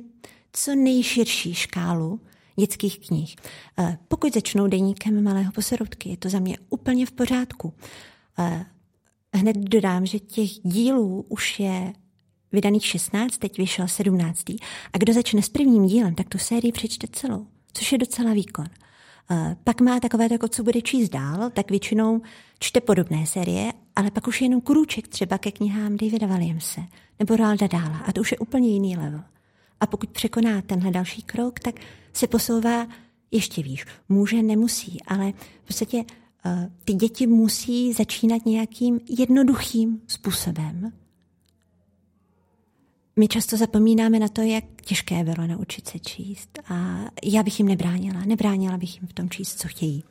co 0.52 0.74
nejširší 0.74 1.54
škálu 1.54 2.20
dětských 2.56 2.98
knih. 2.98 3.36
Eh, 3.78 3.98
pokud 4.08 4.34
začnou 4.34 4.66
deníkem 4.66 5.24
malého 5.24 5.52
poserodky, 5.52 6.08
je 6.08 6.16
to 6.16 6.28
za 6.28 6.38
mě 6.38 6.58
úplně 6.70 7.06
v 7.06 7.12
pořádku. 7.12 7.74
Eh, 8.38 8.66
hned 9.34 9.56
dodám, 9.56 10.06
že 10.06 10.18
těch 10.18 10.50
dílů 10.50 11.26
už 11.28 11.60
je 11.60 11.92
vydaných 12.52 12.87
16, 12.87 13.38
teď 13.38 13.59
vyšel 13.59 13.88
17. 13.88 14.50
A 14.92 14.99
kdo 14.99 15.12
začne 15.12 15.42
s 15.42 15.49
prvním 15.49 15.87
dílem, 15.87 16.14
tak 16.14 16.28
tu 16.28 16.38
sérii 16.38 16.73
přečte 16.73 17.06
celou, 17.12 17.47
což 17.73 17.92
je 17.92 17.99
docela 17.99 18.32
výkon. 18.32 18.66
Eh, 19.30 19.56
pak 19.64 19.80
má 19.80 20.00
takové, 20.00 20.28
jako 20.30 20.49
co 20.49 20.62
bude 20.62 20.82
číst 20.82 21.09
dál, 21.09 21.50
tak 21.50 21.71
většinou 21.71 22.21
čte 22.59 22.80
podobné 22.80 23.26
série, 23.26 23.73
ale 23.97 24.11
pak 24.11 24.26
už 24.26 24.40
je 24.40 24.44
jenom 24.44 24.61
krůček 24.61 25.09
třeba 25.09 25.38
ke 25.38 25.52
knihám 25.52 25.97
Davida 25.97 26.26
Williamse 26.26 26.80
nebo 27.18 27.37
Ralda 27.37 27.66
Dála 27.66 27.99
a 27.99 28.12
to 28.12 28.21
už 28.21 28.32
je 28.32 28.38
úplně 28.38 28.68
jiný 28.68 28.97
level. 28.97 29.23
A 29.80 29.87
pokud 29.87 30.11
překoná 30.11 30.62
tenhle 30.62 30.90
další 30.90 31.23
krok, 31.23 31.61
tak 31.61 31.75
se 32.12 32.26
posouvá 32.26 32.87
ještě 33.30 33.62
výš. 33.62 33.85
Může, 34.09 34.42
nemusí, 34.42 34.99
ale 35.06 35.32
v 35.62 35.66
podstatě 35.66 35.97
uh, 35.97 36.04
ty 36.85 36.92
děti 36.94 37.26
musí 37.26 37.92
začínat 37.92 38.47
nějakým 38.47 39.00
jednoduchým 39.18 40.00
způsobem. 40.06 40.92
My 43.16 43.28
často 43.28 43.57
zapomínáme 43.57 44.19
na 44.19 44.28
to, 44.28 44.42
jak 44.42 44.64
těžké 44.85 45.25
bylo 45.25 45.47
naučit 45.47 45.88
se 45.88 45.99
číst. 45.99 46.59
A 46.69 46.99
já 47.25 47.42
bych 47.42 47.59
jim 47.59 47.69
nebránila. 47.69 48.25
Nebránila 48.25 48.76
bych 48.76 48.97
jim 48.97 49.07
v 49.07 49.12
tom 49.12 49.31
číst, 49.31 49.59
co 49.59 49.69
chtějí. 49.69 50.04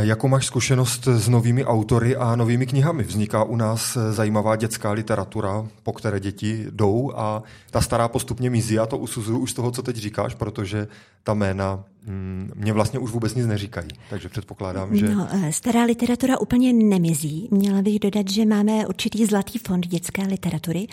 Jakou 0.00 0.28
máš 0.28 0.46
zkušenost 0.46 1.06
s 1.06 1.28
novými 1.28 1.64
autory 1.64 2.16
a 2.16 2.36
novými 2.36 2.66
knihami? 2.66 3.02
Vzniká 3.02 3.44
u 3.44 3.56
nás 3.56 3.98
zajímavá 4.10 4.56
dětská 4.56 4.92
literatura, 4.92 5.66
po 5.82 5.92
které 5.92 6.20
děti 6.20 6.66
jdou 6.70 7.12
a 7.16 7.42
ta 7.70 7.80
stará 7.80 8.08
postupně 8.08 8.50
mizí. 8.50 8.74
Já 8.74 8.86
to 8.86 8.98
usuzuju 8.98 9.38
už 9.38 9.50
z 9.50 9.54
toho, 9.54 9.70
co 9.70 9.82
teď 9.82 9.96
říkáš, 9.96 10.34
protože 10.34 10.88
ta 11.22 11.34
jména 11.34 11.84
mm, 12.06 12.50
mě 12.54 12.72
vlastně 12.72 12.98
už 12.98 13.10
vůbec 13.10 13.34
nic 13.34 13.46
neříkají. 13.46 13.88
Takže 14.10 14.28
předpokládám, 14.28 14.96
že... 14.96 15.08
No, 15.08 15.28
eh, 15.30 15.52
stará 15.52 15.84
literatura 15.84 16.38
úplně 16.40 16.72
nemizí. 16.72 17.48
Měla 17.50 17.82
bych 17.82 17.98
dodat, 17.98 18.30
že 18.30 18.46
máme 18.46 18.86
určitý 18.86 19.26
zlatý 19.26 19.58
fond 19.58 19.86
dětské 19.86 20.22
literatury, 20.22 20.86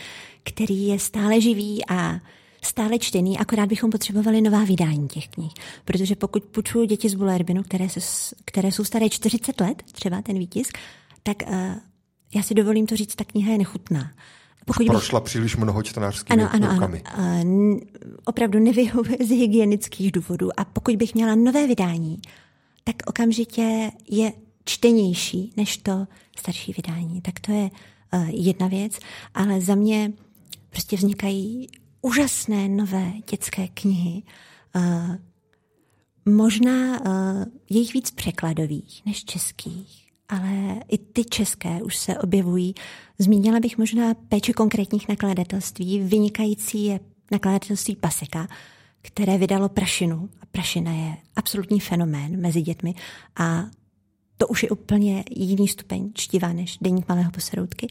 který 0.43 0.87
je 0.87 0.99
stále 0.99 1.41
živý 1.41 1.81
a 1.89 2.19
stále 2.63 2.99
čtený, 2.99 3.37
akorát 3.37 3.65
bychom 3.65 3.89
potřebovali 3.89 4.41
nová 4.41 4.63
vydání 4.63 5.07
těch 5.07 5.27
knih. 5.27 5.51
Protože 5.85 6.15
pokud 6.15 6.43
půjčuju 6.43 6.85
děti 6.85 7.09
z 7.09 7.13
Bullerbinu, 7.13 7.63
které, 7.63 7.89
se, 7.89 7.99
které 8.45 8.71
jsou 8.71 8.83
staré 8.83 9.09
40 9.09 9.61
let, 9.61 9.83
třeba 9.91 10.21
ten 10.21 10.39
výtisk, 10.39 10.77
tak 11.23 11.37
uh, 11.47 11.55
já 12.35 12.43
si 12.43 12.53
dovolím 12.53 12.87
to 12.87 12.95
říct, 12.95 13.15
ta 13.15 13.23
kniha 13.23 13.51
je 13.51 13.57
nechutná. 13.57 14.11
Pokud 14.65 14.85
prošla 14.87 15.19
bych... 15.19 15.25
příliš 15.25 15.55
mnoho 15.55 15.83
čtenářskými 15.83 16.43
ano, 16.43 16.49
ano. 16.53 16.69
Ano, 16.69 16.97
uh, 17.43 17.79
opravdu 18.25 18.59
nevyhovuje 18.59 19.17
z 19.25 19.29
hygienických 19.29 20.11
důvodů. 20.11 20.59
A 20.59 20.65
pokud 20.65 20.95
bych 20.95 21.13
měla 21.13 21.35
nové 21.35 21.67
vydání, 21.67 22.21
tak 22.83 22.95
okamžitě 23.05 23.91
je 24.09 24.33
čtenější 24.65 25.53
než 25.57 25.77
to 25.77 26.07
starší 26.37 26.73
vydání. 26.77 27.21
Tak 27.21 27.39
to 27.39 27.51
je 27.51 27.69
uh, 28.13 28.29
jedna 28.29 28.67
věc, 28.67 28.99
ale 29.33 29.61
za 29.61 29.75
mě 29.75 30.13
prostě 30.69 30.95
vznikají 30.95 31.67
úžasné 32.01 32.69
nové 32.69 33.11
dětské 33.31 33.67
knihy. 33.67 34.23
Uh, 34.75 35.15
možná 36.25 37.01
uh, 37.01 37.45
je 37.69 37.79
jich 37.79 37.93
víc 37.93 38.11
překladových 38.11 39.05
než 39.05 39.25
českých, 39.25 40.07
ale 40.29 40.79
i 40.87 40.97
ty 40.97 41.25
české 41.25 41.83
už 41.83 41.97
se 41.97 42.17
objevují. 42.17 42.75
Zmínila 43.19 43.59
bych 43.59 43.77
možná 43.77 44.13
péči 44.13 44.53
konkrétních 44.53 45.09
nakladatelství. 45.09 45.99
Vynikající 45.99 46.85
je 46.85 46.99
nakladatelství 47.31 47.95
Paseka, 47.95 48.47
které 49.01 49.37
vydalo 49.37 49.69
Prašinu. 49.69 50.29
A 50.41 50.45
Prašina 50.45 50.91
je 50.91 51.17
absolutní 51.35 51.79
fenomén 51.79 52.41
mezi 52.41 52.61
dětmi 52.61 52.93
a 53.35 53.65
to 54.37 54.47
už 54.47 54.63
je 54.63 54.69
úplně 54.69 55.23
jiný 55.31 55.67
stupeň 55.67 56.11
čtiva 56.13 56.53
než 56.53 56.77
Deník 56.81 57.07
malého 57.09 57.31
poseroutky. 57.31 57.87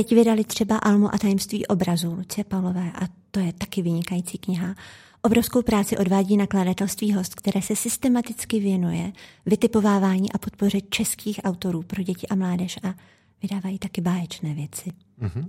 Teď 0.00 0.14
vydali 0.14 0.44
třeba 0.44 0.78
Almu 0.78 1.14
a 1.14 1.18
tajemství 1.18 1.66
obrazu 1.66 2.14
Lucie 2.14 2.44
Pavlové 2.44 2.92
a 2.94 3.00
to 3.30 3.40
je 3.40 3.52
taky 3.52 3.82
vynikající 3.82 4.38
kniha. 4.38 4.74
Obrovskou 5.22 5.62
práci 5.62 5.96
odvádí 5.98 6.36
nakladatelství 6.36 7.12
host, 7.12 7.34
které 7.34 7.62
se 7.62 7.76
systematicky 7.76 8.60
věnuje 8.60 9.12
vytipovávání 9.46 10.32
a 10.32 10.38
podpoře 10.38 10.80
českých 10.80 11.40
autorů 11.44 11.82
pro 11.82 12.02
děti 12.02 12.26
a 12.28 12.34
mládež 12.34 12.78
a 12.82 12.94
vydávají 13.42 13.78
taky 13.78 14.00
báječné 14.00 14.54
věci. 14.54 14.90
Mm-hmm. 15.22 15.46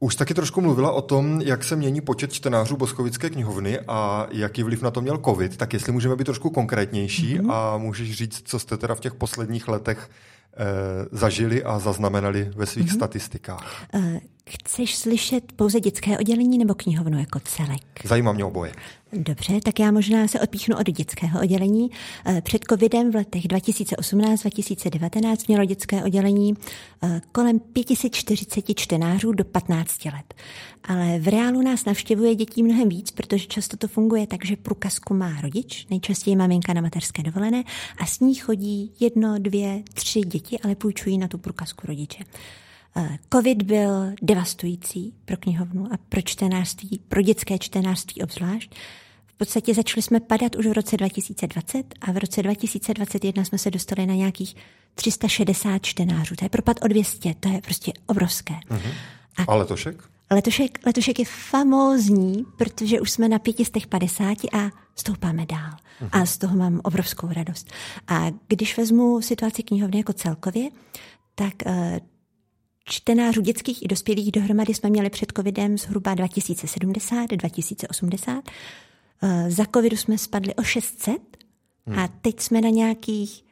Už 0.00 0.16
taky 0.16 0.34
trošku 0.34 0.60
mluvila 0.60 0.92
o 0.92 1.02
tom, 1.02 1.40
jak 1.40 1.64
se 1.64 1.76
mění 1.76 2.00
počet 2.00 2.32
čtenářů 2.32 2.76
Boskovické 2.76 3.30
knihovny 3.30 3.80
a 3.88 4.26
jaký 4.30 4.62
vliv 4.62 4.82
na 4.82 4.90
to 4.90 5.00
měl 5.00 5.18
COVID, 5.18 5.56
tak 5.56 5.72
jestli 5.72 5.92
můžeme 5.92 6.16
být 6.16 6.24
trošku 6.24 6.50
konkrétnější 6.50 7.38
mm-hmm. 7.38 7.52
a 7.52 7.78
můžeš 7.78 8.12
říct, 8.12 8.42
co 8.44 8.58
jste 8.58 8.76
teda 8.76 8.94
v 8.94 9.00
těch 9.00 9.14
posledních 9.14 9.68
letech 9.68 10.10
zažili 11.12 11.64
a 11.64 11.78
zaznamenali 11.78 12.50
ve 12.56 12.66
svých 12.66 12.86
mm-hmm. 12.86 12.94
statistikách. 12.94 13.66
Chceš 14.50 14.96
slyšet 14.96 15.52
pouze 15.52 15.80
dětské 15.80 16.18
oddělení 16.18 16.58
nebo 16.58 16.74
knihovnu 16.74 17.18
jako 17.18 17.40
celek? 17.40 17.82
Zajímá 18.04 18.32
mě 18.32 18.44
oboje. 18.44 18.72
Dobře, 19.12 19.60
tak 19.64 19.80
já 19.80 19.90
možná 19.90 20.28
se 20.28 20.40
odpíchnu 20.40 20.76
od 20.76 20.86
dětského 20.86 21.40
oddělení. 21.40 21.90
Eh, 22.26 22.40
před 22.40 22.64
covidem 22.70 23.12
v 23.12 23.14
letech 23.14 23.42
2018-2019 23.42 25.36
mělo 25.48 25.64
dětské 25.64 26.04
oddělení 26.04 26.54
eh, 27.02 27.20
kolem 27.32 27.58
540 27.60 28.74
čtenářů 28.74 29.32
do 29.32 29.44
15 29.44 30.04
let. 30.04 30.34
Ale 30.84 31.18
v 31.18 31.28
reálu 31.28 31.62
nás 31.62 31.84
navštěvuje 31.84 32.34
dětí 32.34 32.62
mnohem 32.62 32.88
víc, 32.88 33.10
protože 33.10 33.46
často 33.46 33.76
to 33.76 33.88
funguje 33.88 34.26
tak, 34.26 34.44
že 34.44 34.56
průkazku 34.56 35.14
má 35.14 35.40
rodič, 35.40 35.86
nejčastěji 35.90 36.36
maminka 36.36 36.72
na 36.72 36.80
mateřské 36.80 37.22
dovolené, 37.22 37.64
a 37.98 38.06
s 38.06 38.20
ní 38.20 38.34
chodí 38.34 38.92
jedno, 39.00 39.34
dvě, 39.38 39.82
tři 39.94 40.20
děti, 40.20 40.58
ale 40.58 40.74
půjčují 40.74 41.18
na 41.18 41.28
tu 41.28 41.38
průkazku 41.38 41.86
rodiče. 41.86 42.24
Eh, 42.96 43.18
Covid 43.32 43.62
byl 43.62 44.12
devastující 44.22 45.14
pro 45.24 45.36
knihovnu 45.36 45.92
a 45.92 45.96
pro 46.08 46.22
čtenářství, 46.22 47.00
pro 47.08 47.22
dětské 47.22 47.58
čtenářství 47.58 48.22
obzvlášť. 48.22 48.74
V 49.26 49.34
podstatě 49.34 49.74
začali 49.74 50.02
jsme 50.02 50.20
padat 50.20 50.56
už 50.56 50.66
v 50.66 50.72
roce 50.72 50.96
2020 50.96 51.94
a 52.00 52.12
v 52.12 52.16
roce 52.16 52.42
2021 52.42 53.44
jsme 53.44 53.58
se 53.58 53.70
dostali 53.70 54.06
na 54.06 54.14
nějakých 54.14 54.56
360 54.94 55.78
čtenářů. 55.82 56.36
To 56.36 56.44
je 56.44 56.48
propad 56.48 56.76
o 56.84 56.88
200, 56.88 57.34
to 57.40 57.48
je 57.48 57.60
prostě 57.60 57.92
obrovské. 58.06 58.54
Uh-huh. 58.54 58.92
A, 59.36 59.42
a 59.42 59.54
letošek? 59.54 60.04
Letošek, 60.30 60.86
letošek 60.86 61.18
je 61.18 61.24
famózní, 61.24 62.44
protože 62.56 63.00
už 63.00 63.10
jsme 63.10 63.28
na 63.28 63.38
550 63.38 64.38
a 64.52 64.70
stoupáme 64.96 65.46
dál. 65.46 65.70
Uh-huh. 66.02 66.08
A 66.12 66.26
z 66.26 66.38
toho 66.38 66.56
mám 66.56 66.80
obrovskou 66.84 67.28
radost. 67.32 67.70
A 68.08 68.26
když 68.48 68.76
vezmu 68.76 69.22
situaci 69.22 69.62
knihovny 69.62 69.98
jako 69.98 70.12
celkově, 70.12 70.70
tak 71.34 71.54
uh, 71.66 71.72
čtenářů 72.84 73.40
dětských 73.40 73.82
i 73.82 73.88
dospělých 73.88 74.32
dohromady 74.32 74.74
jsme 74.74 74.90
měli 74.90 75.10
před 75.10 75.32
covidem 75.36 75.78
zhruba 75.78 76.14
2070, 76.14 77.30
2080. 77.30 78.44
Eh, 79.22 79.50
za 79.50 79.64
covidu 79.74 79.96
jsme 79.96 80.18
spadli 80.18 80.54
o 80.54 80.62
600 80.62 81.16
hmm. 81.86 81.98
a 81.98 82.08
teď 82.08 82.40
jsme 82.40 82.60
na 82.60 82.68
nějakých 82.68 83.44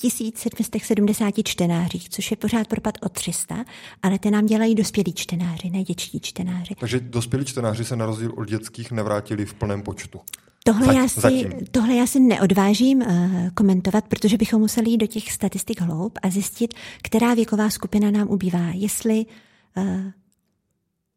1770 0.00 1.34
čtenářích, 1.44 2.08
což 2.08 2.30
je 2.30 2.36
pořád 2.36 2.68
propad 2.68 2.94
o 3.02 3.08
300, 3.08 3.64
ale 4.02 4.18
ty 4.18 4.30
nám 4.30 4.46
dělají 4.46 4.74
dospělí 4.74 5.12
čtenáři, 5.12 5.70
ne 5.70 5.82
dětští 5.82 6.20
čtenáři. 6.20 6.74
Takže 6.80 7.00
dospělí 7.00 7.44
čtenáři 7.44 7.84
se 7.84 7.96
na 7.96 8.06
rozdíl 8.06 8.32
od 8.36 8.48
dětských 8.48 8.90
nevrátili 8.92 9.46
v 9.46 9.54
plném 9.54 9.82
počtu. 9.82 10.20
Tohle, 10.64 10.94
já 10.94 11.08
si, 11.08 11.50
tohle 11.70 11.94
já 11.94 12.06
si 12.06 12.20
neodvážím 12.20 12.98
uh, 12.98 13.06
komentovat, 13.54 14.04
protože 14.08 14.36
bychom 14.36 14.60
museli 14.60 14.90
jít 14.90 14.98
do 14.98 15.06
těch 15.06 15.32
statistik 15.32 15.80
hloub 15.80 16.18
a 16.22 16.30
zjistit, 16.30 16.74
která 17.02 17.34
věková 17.34 17.70
skupina 17.70 18.10
nám 18.10 18.28
ubývá. 18.28 18.70
Jestli 18.74 19.26
uh, 19.76 19.84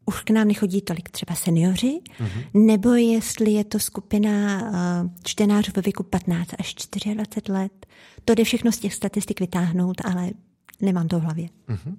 už 0.05 0.21
k 0.21 0.29
nám 0.29 0.47
nechodí 0.47 0.81
tolik 0.81 1.09
třeba 1.09 1.35
seniori, 1.35 1.99
mm-hmm. 2.19 2.65
nebo 2.65 2.89
jestli 2.89 3.51
je 3.51 3.63
to 3.63 3.79
skupina 3.79 4.61
uh, 4.61 5.09
čtenářů 5.23 5.71
ve 5.75 5.81
věku 5.81 6.03
15 6.03 6.49
až 6.59 6.73
24 6.73 7.53
let. 7.53 7.85
To 8.25 8.35
jde 8.35 8.43
všechno 8.43 8.71
z 8.71 8.79
těch 8.79 8.93
statistik 8.93 9.39
vytáhnout, 9.39 10.01
ale 10.05 10.29
nemám 10.81 11.07
to 11.07 11.19
v 11.19 11.23
hlavě. 11.23 11.49
Mm-hmm. 11.69 11.95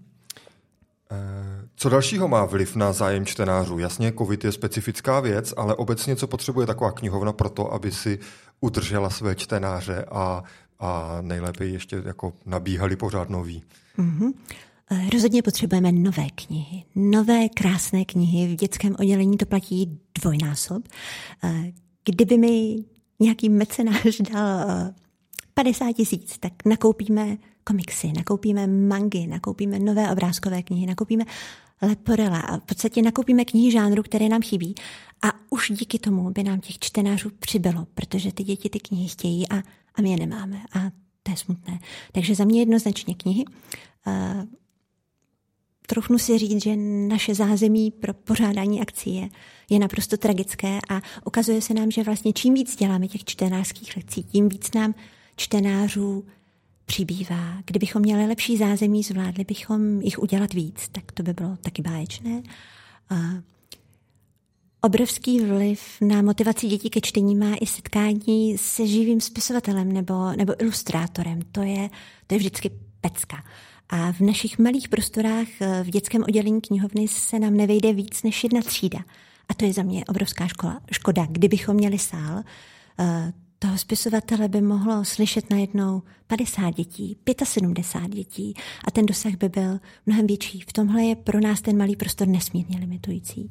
Co 1.76 1.88
dalšího 1.88 2.28
má 2.28 2.44
vliv 2.44 2.76
na 2.76 2.92
zájem 2.92 3.26
čtenářů? 3.26 3.78
Jasně, 3.78 4.12
COVID 4.18 4.44
je 4.44 4.52
specifická 4.52 5.20
věc, 5.20 5.54
ale 5.56 5.74
obecně 5.74 6.16
co 6.16 6.26
potřebuje 6.26 6.66
taková 6.66 6.92
knihovna 6.92 7.32
pro 7.32 7.48
to, 7.48 7.72
aby 7.72 7.92
si 7.92 8.18
udržela 8.60 9.10
své 9.10 9.34
čtenáře 9.34 10.04
a, 10.10 10.42
a 10.78 11.18
nejlépe 11.20 11.66
ještě 11.66 12.02
jako 12.04 12.32
nabíhali 12.46 12.96
pořád 12.96 13.30
nový? 13.30 13.62
Mm-hmm. 13.98 14.32
Rozhodně 15.12 15.42
potřebujeme 15.42 15.92
nové 15.92 16.26
knihy, 16.34 16.84
nové 16.94 17.48
krásné 17.48 18.04
knihy. 18.04 18.54
V 18.54 18.56
dětském 18.56 18.96
oddělení 18.98 19.36
to 19.36 19.46
platí 19.46 19.98
dvojnásob. 20.20 20.82
Eh, 21.44 21.72
kdyby 22.04 22.38
mi 22.38 22.76
nějaký 23.20 23.48
mecenář 23.48 24.20
dal 24.32 24.66
50 25.54 25.92
tisíc, 25.92 26.38
tak 26.38 26.52
nakoupíme 26.64 27.36
komiksy, 27.64 28.12
nakoupíme 28.16 28.66
mangy, 28.66 29.26
nakoupíme 29.26 29.78
nové 29.78 30.12
obrázkové 30.12 30.62
knihy, 30.62 30.86
nakoupíme 30.86 31.24
leporela 31.82 32.40
a 32.40 32.56
v 32.56 32.64
podstatě 32.64 33.02
nakoupíme 33.02 33.44
knihy 33.44 33.70
žánru, 33.70 34.02
které 34.02 34.28
nám 34.28 34.42
chybí 34.42 34.74
a 35.22 35.32
už 35.50 35.72
díky 35.74 35.98
tomu 35.98 36.30
by 36.30 36.42
nám 36.42 36.60
těch 36.60 36.78
čtenářů 36.78 37.30
přibylo, 37.38 37.86
protože 37.94 38.32
ty 38.32 38.44
děti 38.44 38.68
ty 38.68 38.80
knihy 38.80 39.08
chtějí 39.08 39.48
a, 39.48 39.56
a 39.94 40.02
my 40.02 40.10
je 40.10 40.16
nemáme 40.16 40.60
a 40.72 40.90
to 41.22 41.30
je 41.30 41.36
smutné. 41.36 41.80
Takže 42.12 42.34
za 42.34 42.44
mě 42.44 42.60
jednoznačně 42.60 43.14
knihy. 43.14 43.44
Uh, 44.06 44.44
troufnu 45.86 46.18
si 46.18 46.38
říct, 46.38 46.62
že 46.62 46.76
naše 47.08 47.34
zázemí 47.34 47.90
pro 47.90 48.14
pořádání 48.14 48.80
akcí 48.80 49.14
je, 49.14 49.28
je 49.70 49.78
naprosto 49.78 50.16
tragické 50.16 50.78
a 50.90 51.00
ukazuje 51.24 51.62
se 51.62 51.74
nám, 51.74 51.90
že 51.90 52.02
vlastně 52.02 52.32
čím 52.32 52.54
víc 52.54 52.76
děláme 52.76 53.08
těch 53.08 53.24
čtenářských 53.24 53.96
lekcí, 53.96 54.22
tím 54.22 54.48
víc 54.48 54.74
nám 54.74 54.94
čtenářů 55.36 56.24
přibývá. 56.84 57.62
Kdybychom 57.66 58.02
měli 58.02 58.26
lepší 58.26 58.56
zázemí, 58.56 59.02
zvládli 59.02 59.44
bychom 59.44 60.00
jich 60.00 60.18
udělat 60.18 60.54
víc, 60.54 60.88
tak 60.92 61.12
to 61.12 61.22
by 61.22 61.32
bylo 61.32 61.56
taky 61.56 61.82
báječné. 61.82 62.42
A 63.10 63.16
obrovský 64.80 65.40
vliv 65.40 65.80
na 66.00 66.22
motivaci 66.22 66.66
dětí 66.66 66.90
ke 66.90 67.00
čtení 67.00 67.34
má 67.34 67.54
i 67.60 67.66
setkání 67.66 68.58
se 68.58 68.86
živým 68.86 69.20
spisovatelem 69.20 69.92
nebo, 69.92 70.32
nebo 70.32 70.62
ilustrátorem. 70.62 71.40
To 71.52 71.62
je, 71.62 71.90
to 72.26 72.34
je 72.34 72.38
vždycky 72.38 72.70
pecka. 73.00 73.44
A 73.88 74.12
v 74.12 74.20
našich 74.20 74.58
malých 74.58 74.88
prostorách 74.88 75.48
v 75.82 75.90
dětském 75.90 76.22
oddělení 76.22 76.60
knihovny 76.60 77.08
se 77.08 77.38
nám 77.38 77.56
nevejde 77.56 77.92
víc 77.92 78.22
než 78.22 78.44
jedna 78.44 78.62
třída. 78.62 78.98
A 79.48 79.54
to 79.54 79.64
je 79.64 79.72
za 79.72 79.82
mě 79.82 80.04
obrovská 80.04 80.46
škola, 80.46 80.80
škoda. 80.92 81.26
Kdybychom 81.30 81.76
měli 81.76 81.98
sál, 81.98 82.42
eh, 82.98 83.32
toho 83.64 83.78
spisovatele 83.78 84.48
by 84.48 84.60
mohlo 84.60 85.04
slyšet 85.04 85.50
najednou 85.50 86.02
50 86.26 86.74
dětí, 86.74 87.16
75 87.44 88.14
dětí 88.14 88.54
a 88.84 88.90
ten 88.90 89.06
dosah 89.06 89.32
by 89.32 89.48
byl 89.48 89.78
mnohem 90.06 90.26
větší. 90.26 90.60
V 90.68 90.72
tomhle 90.72 91.02
je 91.02 91.16
pro 91.16 91.40
nás 91.40 91.60
ten 91.60 91.76
malý 91.78 91.96
prostor 91.96 92.28
nesmírně 92.28 92.78
limitující. 92.78 93.50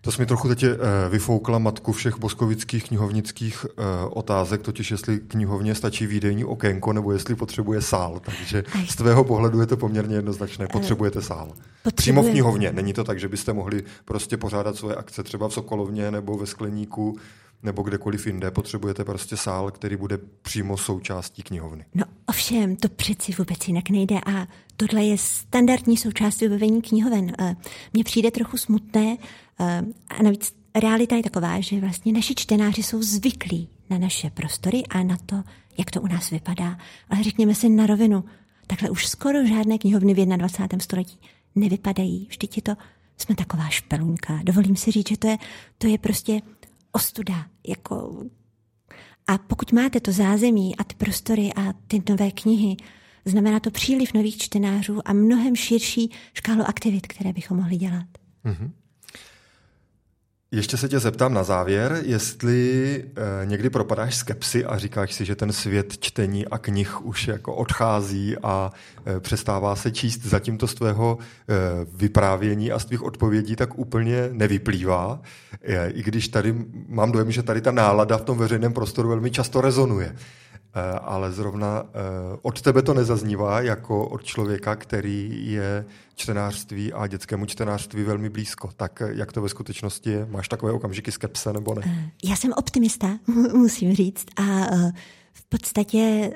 To 0.00 0.12
jsi 0.12 0.22
mi 0.22 0.26
trochu 0.26 0.48
teď 0.48 0.62
eh, 0.62 0.76
vyfoukla 1.10 1.58
matku 1.58 1.92
všech 1.92 2.18
boskovických 2.18 2.84
knihovnických 2.84 3.66
eh, 3.66 3.82
otázek, 4.10 4.62
totiž 4.62 4.90
jestli 4.90 5.18
knihovně 5.18 5.74
stačí 5.74 6.06
výdejní 6.06 6.44
okénko 6.44 6.92
nebo 6.92 7.12
jestli 7.12 7.34
potřebuje 7.34 7.82
sál. 7.82 8.20
Takže 8.24 8.64
z 8.88 8.96
tvého 8.96 9.24
pohledu 9.24 9.60
je 9.60 9.66
to 9.66 9.76
poměrně 9.76 10.16
jednoznačné. 10.16 10.66
Potřebujete 10.72 11.22
sál. 11.22 11.46
Potřebuje... 11.82 11.92
Přímo 11.94 12.22
v 12.22 12.30
knihovně. 12.30 12.72
Není 12.72 12.92
to 12.92 13.04
tak, 13.04 13.20
že 13.20 13.28
byste 13.28 13.52
mohli 13.52 13.84
prostě 14.04 14.36
pořádat 14.36 14.76
svoje 14.76 14.96
akce 14.96 15.22
třeba 15.22 15.48
v 15.48 15.52
Sokolovně 15.52 16.10
nebo 16.10 16.36
ve 16.36 16.46
Skleníku 16.46 17.18
nebo 17.62 17.82
kdekoliv 17.82 18.26
jinde, 18.26 18.50
potřebujete 18.50 19.04
prostě 19.04 19.36
sál, 19.36 19.70
který 19.70 19.96
bude 19.96 20.18
přímo 20.42 20.76
součástí 20.76 21.42
knihovny. 21.42 21.84
No 21.94 22.04
ovšem, 22.26 22.76
to 22.76 22.88
přeci 22.88 23.32
vůbec 23.38 23.68
jinak 23.68 23.90
nejde 23.90 24.16
a 24.26 24.46
tohle 24.76 25.04
je 25.04 25.18
standardní 25.18 25.96
součástí 25.96 26.44
vybavení 26.44 26.82
knihoven. 26.82 27.32
Eh, 27.38 27.56
mně 27.92 28.04
přijde 28.04 28.30
trochu 28.30 28.56
smutné 28.56 29.16
eh, 29.60 29.82
a 30.08 30.22
navíc 30.22 30.54
realita 30.74 31.16
je 31.16 31.22
taková, 31.22 31.60
že 31.60 31.80
vlastně 31.80 32.12
naši 32.12 32.34
čtenáři 32.34 32.82
jsou 32.82 33.02
zvyklí 33.02 33.68
na 33.90 33.98
naše 33.98 34.30
prostory 34.30 34.82
a 34.90 35.02
na 35.02 35.16
to, 35.26 35.42
jak 35.78 35.90
to 35.90 36.00
u 36.00 36.06
nás 36.06 36.30
vypadá. 36.30 36.78
Ale 37.08 37.22
řekněme 37.22 37.54
si 37.54 37.68
na 37.68 37.86
rovinu, 37.86 38.24
takhle 38.66 38.90
už 38.90 39.06
skoro 39.06 39.46
žádné 39.46 39.78
knihovny 39.78 40.14
v 40.14 40.26
21. 40.26 40.78
století 40.78 41.18
nevypadají. 41.54 42.26
Vždyť 42.30 42.56
je 42.56 42.62
to, 42.62 42.72
jsme 43.16 43.34
taková 43.34 43.68
špelunka. 43.68 44.40
Dovolím 44.42 44.76
si 44.76 44.90
říct, 44.90 45.08
že 45.08 45.16
to 45.16 45.26
je, 45.26 45.36
to 45.78 45.86
je 45.86 45.98
prostě 45.98 46.40
ostuda. 46.92 47.46
Jako... 47.68 48.24
A 49.26 49.38
pokud 49.38 49.72
máte 49.72 50.00
to 50.00 50.12
zázemí 50.12 50.76
a 50.76 50.84
ty 50.84 50.94
prostory 50.94 51.50
a 51.56 51.72
ty 51.86 52.02
nové 52.08 52.30
knihy, 52.30 52.76
znamená 53.24 53.60
to 53.60 53.70
příliv 53.70 54.14
nových 54.14 54.36
čtenářů 54.36 55.08
a 55.08 55.12
mnohem 55.12 55.56
širší 55.56 56.10
škálu 56.34 56.62
aktivit, 56.62 57.06
které 57.06 57.32
bychom 57.32 57.56
mohli 57.56 57.76
dělat. 57.76 58.06
Mm-hmm. 58.44 58.70
Ještě 60.52 60.76
se 60.76 60.88
tě 60.88 60.98
zeptám 60.98 61.34
na 61.34 61.42
závěr, 61.42 62.00
jestli 62.04 62.94
e, 63.42 63.46
někdy 63.46 63.70
propadáš 63.70 64.16
skepsy 64.16 64.64
a 64.64 64.78
říkáš 64.78 65.14
si, 65.14 65.24
že 65.24 65.36
ten 65.36 65.52
svět 65.52 65.98
čtení 65.98 66.46
a 66.46 66.58
knih 66.58 67.00
už 67.00 67.28
jako 67.28 67.54
odchází 67.54 68.36
a 68.42 68.72
e, 69.06 69.20
přestává 69.20 69.76
se 69.76 69.90
číst, 69.90 70.20
zatím 70.20 70.58
to 70.58 70.66
z 70.66 70.74
tvého 70.74 71.18
e, 71.20 71.54
vyprávění 71.94 72.72
a 72.72 72.78
z 72.78 72.84
tvých 72.84 73.02
odpovědí 73.02 73.56
tak 73.56 73.78
úplně 73.78 74.28
nevyplývá, 74.32 75.20
i 75.88 76.02
když 76.02 76.28
tady 76.28 76.54
mám 76.88 77.12
dojem, 77.12 77.30
že 77.30 77.42
tady 77.42 77.60
ta 77.60 77.70
nálada 77.70 78.18
v 78.18 78.24
tom 78.24 78.38
veřejném 78.38 78.72
prostoru 78.72 79.08
velmi 79.08 79.30
často 79.30 79.60
rezonuje. 79.60 80.16
Ale 81.02 81.32
zrovna 81.32 81.84
od 82.42 82.62
tebe 82.62 82.82
to 82.82 82.94
nezaznívá 82.94 83.60
jako 83.60 84.08
od 84.08 84.24
člověka, 84.24 84.76
který 84.76 85.52
je 85.52 85.84
čtenářství 86.14 86.92
a 86.92 87.06
dětskému 87.06 87.46
čtenářství 87.46 88.02
velmi 88.02 88.30
blízko. 88.30 88.70
Tak 88.76 89.02
jak 89.08 89.32
to 89.32 89.42
ve 89.42 89.48
skutečnosti 89.48 90.10
je? 90.10 90.26
Máš 90.30 90.48
takové 90.48 90.72
okamžiky 90.72 91.12
skepse 91.12 91.52
nebo 91.52 91.74
ne? 91.74 92.12
Já 92.24 92.36
jsem 92.36 92.52
optimista, 92.56 93.18
musím 93.54 93.94
říct. 93.94 94.26
A 94.36 94.42
v 95.32 95.44
podstatě 95.48 96.30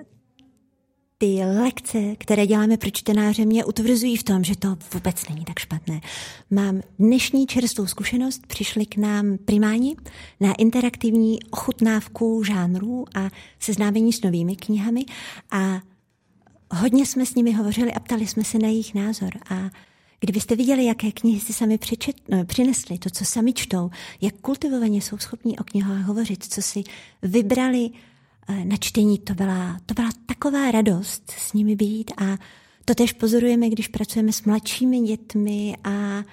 ty 1.25 1.45
lekce, 1.45 2.17
které 2.19 2.47
děláme 2.47 2.77
pro 2.77 2.91
čtenáře, 2.91 3.45
mě 3.45 3.65
utvrzují 3.65 4.17
v 4.17 4.23
tom, 4.23 4.45
že 4.45 4.57
to 4.57 4.77
vůbec 4.95 5.29
není 5.29 5.45
tak 5.45 5.59
špatné. 5.59 6.01
Mám 6.51 6.81
dnešní 6.99 7.47
čerstvou 7.47 7.87
zkušenost, 7.87 8.47
přišli 8.47 8.87
k 8.87 8.97
nám 8.97 9.39
primáni 9.45 9.97
na 10.41 10.55
interaktivní 10.55 11.39
ochutnávku 11.51 12.45
žánrů 12.45 13.05
a 13.15 13.31
seznámení 13.61 14.13
s 14.13 14.23
novými 14.23 14.57
knihami 14.57 15.05
a 15.51 15.81
hodně 16.71 17.07
jsme 17.07 17.27
s 17.27 17.35
nimi 17.35 17.53
hovořili 17.53 17.93
a 17.93 18.01
ptali 18.01 18.27
jsme 18.27 18.45
se 18.45 18.59
na 18.59 18.69
jejich 18.69 18.95
názor 18.95 19.31
a 19.51 19.71
Kdybyste 20.21 20.57
viděli, 20.57 20.85
jaké 20.85 21.13
knihy 21.13 21.41
si 21.41 21.53
sami 21.53 21.79
přičet, 21.79 22.17
no, 22.29 22.45
přinesli, 22.45 22.99
to, 22.99 23.11
co 23.11 23.25
sami 23.25 23.53
čtou, 23.53 23.91
jak 24.21 24.35
kultivovaně 24.35 25.03
jsou 25.03 25.19
schopní 25.19 25.59
o 25.59 25.65
knihách 25.65 26.07
hovořit, 26.07 26.45
co 26.45 26.63
si 26.63 26.85
vybrali 27.23 27.91
na 28.65 28.77
čtení, 28.77 29.19
to 29.19 29.35
byla, 29.35 29.81
to 29.87 29.95
byla 29.95 30.11
taková 30.27 30.71
radost 30.71 31.31
s 31.31 31.53
nimi 31.53 31.77
být 31.77 32.11
a 32.17 32.39
to 32.85 32.95
tež 32.95 33.13
pozorujeme, 33.13 33.69
když 33.69 33.89
pracujeme 33.89 34.33
s 34.33 34.43
mladšími 34.43 35.01
dětmi 35.01 35.77
a 35.85 36.25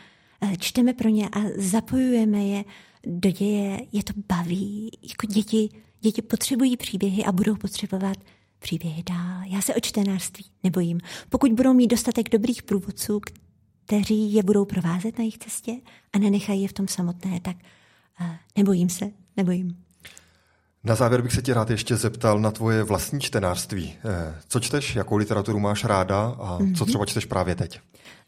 eh, 0.42 0.58
čteme 0.58 0.94
pro 0.94 1.10
ně 1.10 1.30
a 1.30 1.40
zapojujeme 1.58 2.44
je 2.44 2.66
do 3.06 3.32
děje, 3.32 3.80
je 3.92 4.04
to 4.04 4.14
baví. 4.28 4.90
Jako 5.02 5.28
děti, 5.28 5.70
děti 6.02 6.22
potřebují 6.22 6.78
příběhy 6.78 7.24
a 7.26 7.32
budou 7.32 7.56
potřebovat 7.56 8.18
příběhy 8.60 9.04
dál. 9.04 9.42
Já 9.46 9.62
se 9.62 9.76
o 9.76 9.80
čtenářství 9.80 10.46
nebojím. 10.64 11.00
Pokud 11.30 11.52
budou 11.52 11.74
mít 11.74 11.88
dostatek 11.88 12.30
dobrých 12.30 12.64
průvodců, 12.64 13.22
kteří 13.86 14.34
je 14.34 14.44
budou 14.44 14.66
provázet 14.66 15.18
na 15.18 15.22
jejich 15.22 15.38
cestě 15.38 15.72
a 16.14 16.20
nenechají 16.20 16.62
je 16.62 16.68
v 16.68 16.74
tom 16.74 16.88
samotné, 16.88 17.40
tak 17.40 17.56
uh, 18.22 18.28
nebojím 18.58 18.90
se, 18.90 19.12
nebojím. 19.38 19.84
Na 20.84 20.96
závěr 20.96 21.22
bych 21.22 21.32
se 21.32 21.42
tě 21.42 21.54
rád 21.54 21.70
ještě 21.70 21.96
zeptal 21.96 22.40
na 22.40 22.52
tvoje 22.52 22.84
vlastní 22.84 23.20
čtenářství. 23.20 23.94
Eh, 24.06 24.36
co 24.48 24.60
čteš, 24.60 24.96
jakou 24.96 25.16
literaturu 25.18 25.60
máš 25.60 25.84
ráda 25.84 26.36
a 26.40 26.58
co 26.58 26.64
mhm. 26.64 26.86
třeba 26.86 27.06
čteš 27.06 27.26
právě 27.26 27.56
teď? 27.56 27.80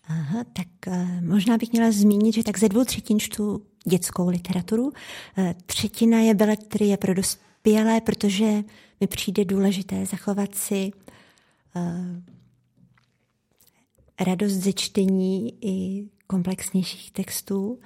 Aha, 0.08 0.44
tak 0.54 0.68
uh, 0.88 1.22
možná 1.22 1.58
bych 1.58 1.72
měla 1.72 1.92
zmínit, 1.92 2.36
že 2.36 2.44
tak 2.44 2.58
ze 2.58 2.70
dvou 2.70 2.84
třetin 2.84 3.20
čtu 3.20 3.66
dětskou 3.86 4.30
literaturu. 4.30 4.84
Uh, 4.84 4.92
třetina 5.66 6.20
je 6.20 6.34
beletrie 6.34 6.98
pro 6.98 7.14
dospělé, 7.14 8.02
protože 8.02 8.64
mi 9.02 9.08
přijde 9.08 9.46
důležité 9.46 10.06
zachovat 10.06 10.56
si 10.56 10.92
radost 14.20 14.52
ze 14.52 14.74
čtení 14.74 15.54
i 15.62 16.08
komplexnějších 16.28 17.12
textů. 17.12 17.80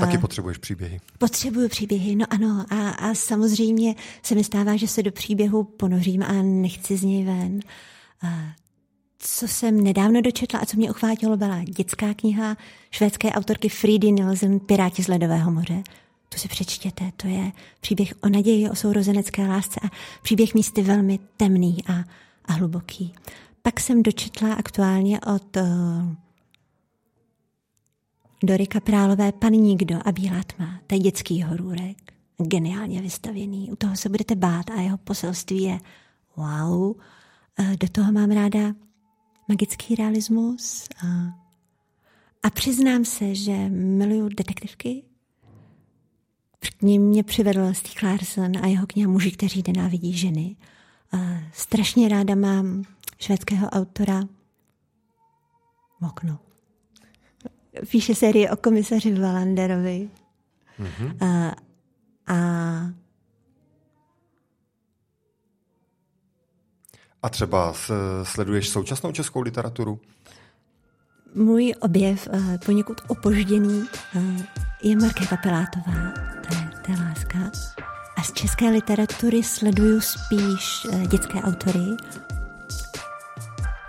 Taky 0.00 0.18
potřebuješ 0.18 0.58
příběhy. 0.58 1.00
Potřebuju 1.18 1.68
příběhy, 1.68 2.16
no 2.16 2.26
ano. 2.30 2.64
A, 2.70 2.88
a 2.88 3.14
samozřejmě 3.14 3.94
se 4.22 4.34
mi 4.34 4.44
stává, 4.44 4.76
že 4.76 4.88
se 4.88 5.02
do 5.02 5.12
příběhu 5.12 5.64
ponořím 5.64 6.22
a 6.22 6.32
nechci 6.42 6.96
z 6.96 7.02
něj 7.02 7.24
ven. 7.24 7.60
A 8.22 8.28
co 9.18 9.48
jsem 9.48 9.84
nedávno 9.84 10.20
dočetla 10.20 10.60
a 10.60 10.66
co 10.66 10.76
mě 10.76 10.90
uchvátilo, 10.90 11.36
byla 11.36 11.64
dětská 11.64 12.14
kniha 12.14 12.56
švédské 12.90 13.32
autorky 13.32 13.68
Friedy 13.68 14.12
Nielsen 14.12 14.60
Piráti 14.60 15.02
z 15.02 15.08
ledového 15.08 15.50
moře. 15.50 15.82
To 16.28 16.38
si 16.38 16.48
přečtěte, 16.48 17.12
to 17.16 17.28
je 17.28 17.52
příběh 17.80 18.14
o 18.22 18.28
naději, 18.28 18.70
o 18.70 18.74
sourozenecké 18.74 19.46
lásce 19.46 19.80
a 19.84 19.90
příběh 20.22 20.54
místy 20.54 20.82
velmi 20.82 21.18
temný 21.36 21.76
a, 21.86 22.04
a 22.44 22.52
hluboký. 22.52 23.14
Pak 23.62 23.80
jsem 23.80 24.02
dočetla 24.02 24.54
aktuálně 24.54 25.20
od 25.20 25.56
Dory 28.44 28.66
Kaprálové 28.66 29.32
Pan 29.32 29.52
Nikdo 29.52 29.98
a 30.04 30.12
Bílá 30.12 30.42
tma, 30.42 30.80
to 30.86 30.94
je 30.94 30.98
dětský 30.98 31.42
horůrek, 31.42 32.12
geniálně 32.38 33.02
vystavěný, 33.02 33.70
u 33.70 33.76
toho 33.76 33.96
se 33.96 34.08
budete 34.08 34.34
bát 34.34 34.70
a 34.70 34.80
jeho 34.80 34.98
poselství 34.98 35.62
je 35.62 35.78
wow. 36.36 36.94
Do 37.80 37.88
toho 37.92 38.12
mám 38.12 38.30
ráda 38.30 38.74
magický 39.48 39.94
realismus 39.94 40.88
a, 41.04 41.06
a 42.42 42.50
přiznám 42.50 43.04
se, 43.04 43.34
že 43.34 43.68
miluju 43.68 44.28
detektivky. 44.28 45.02
K 46.58 46.82
ním 46.82 47.02
mě 47.02 47.24
přivedl 47.24 47.74
Steve 47.74 48.10
Larson 48.10 48.52
a 48.62 48.66
jeho 48.66 48.86
kniha 48.86 49.10
Muži, 49.10 49.30
kteří 49.30 49.62
nenávidí 49.66 50.12
ženy. 50.12 50.56
A 51.12 51.18
strašně 51.52 52.08
ráda 52.08 52.34
mám 52.34 52.82
švédského 53.18 53.68
autora 53.68 54.20
Mokno 56.00 56.38
píše 57.90 58.14
série 58.14 58.50
o 58.50 58.56
komisaři 58.56 59.14
Valanderovi. 59.14 60.08
Mm-hmm. 60.80 61.26
A, 61.26 61.54
a 62.34 62.36
A 67.22 67.28
třeba 67.28 67.74
sleduješ 68.22 68.68
současnou 68.68 69.12
českou 69.12 69.40
literaturu? 69.40 70.00
Můj 71.34 71.74
objev, 71.80 72.28
uh, 72.32 72.56
poněkud 72.64 73.00
opožděný, 73.08 73.84
uh, 74.14 74.40
je 74.82 74.96
Marké 74.96 75.26
Kapelátová, 75.26 76.12
to 76.48 76.54
je, 76.54 76.70
to 76.86 76.92
je 76.92 76.98
láska. 76.98 77.50
A 78.16 78.22
z 78.22 78.32
české 78.32 78.70
literatury 78.70 79.42
sleduju 79.42 80.00
spíš 80.00 80.84
uh, 80.84 81.06
dětské 81.06 81.42
autory, 81.42 81.86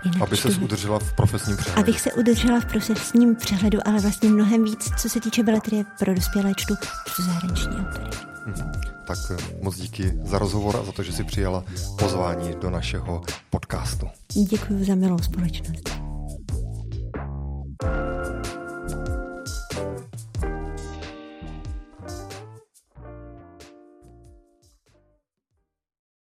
Jinak 0.04 0.22
Aby 0.22 0.36
se 0.36 0.48
udržela 0.48 0.98
v 0.98 1.12
profesním 1.12 1.56
přehledu. 1.56 1.80
Abych 1.80 2.00
se 2.00 2.12
udržela 2.12 2.60
v 2.60 2.64
profesním 2.64 3.36
přehledu, 3.36 3.78
ale 3.84 4.00
vlastně 4.00 4.28
mnohem 4.28 4.64
víc, 4.64 4.90
co 5.00 5.08
se 5.08 5.20
týče 5.20 5.42
beletrie 5.42 5.84
pro 5.98 6.14
dospělé 6.14 6.52
čtu, 6.56 6.74
čtu 7.06 7.22
zahraniční 7.22 7.76
autory. 7.76 8.10
Hmm. 8.46 8.72
Tak 9.06 9.18
eh, 9.30 9.36
moc 9.62 9.76
díky 9.76 10.12
za 10.24 10.38
rozhovor 10.38 10.76
a 10.76 10.84
za 10.84 10.92
to, 10.92 11.02
že 11.02 11.12
jsi 11.12 11.24
přijala 11.24 11.64
pozvání 11.98 12.54
do 12.60 12.70
našeho 12.70 13.22
podcastu. 13.50 14.06
Děkuji 14.48 14.84
za 14.84 14.94
milou 14.94 15.18
společnost. 15.18 16.13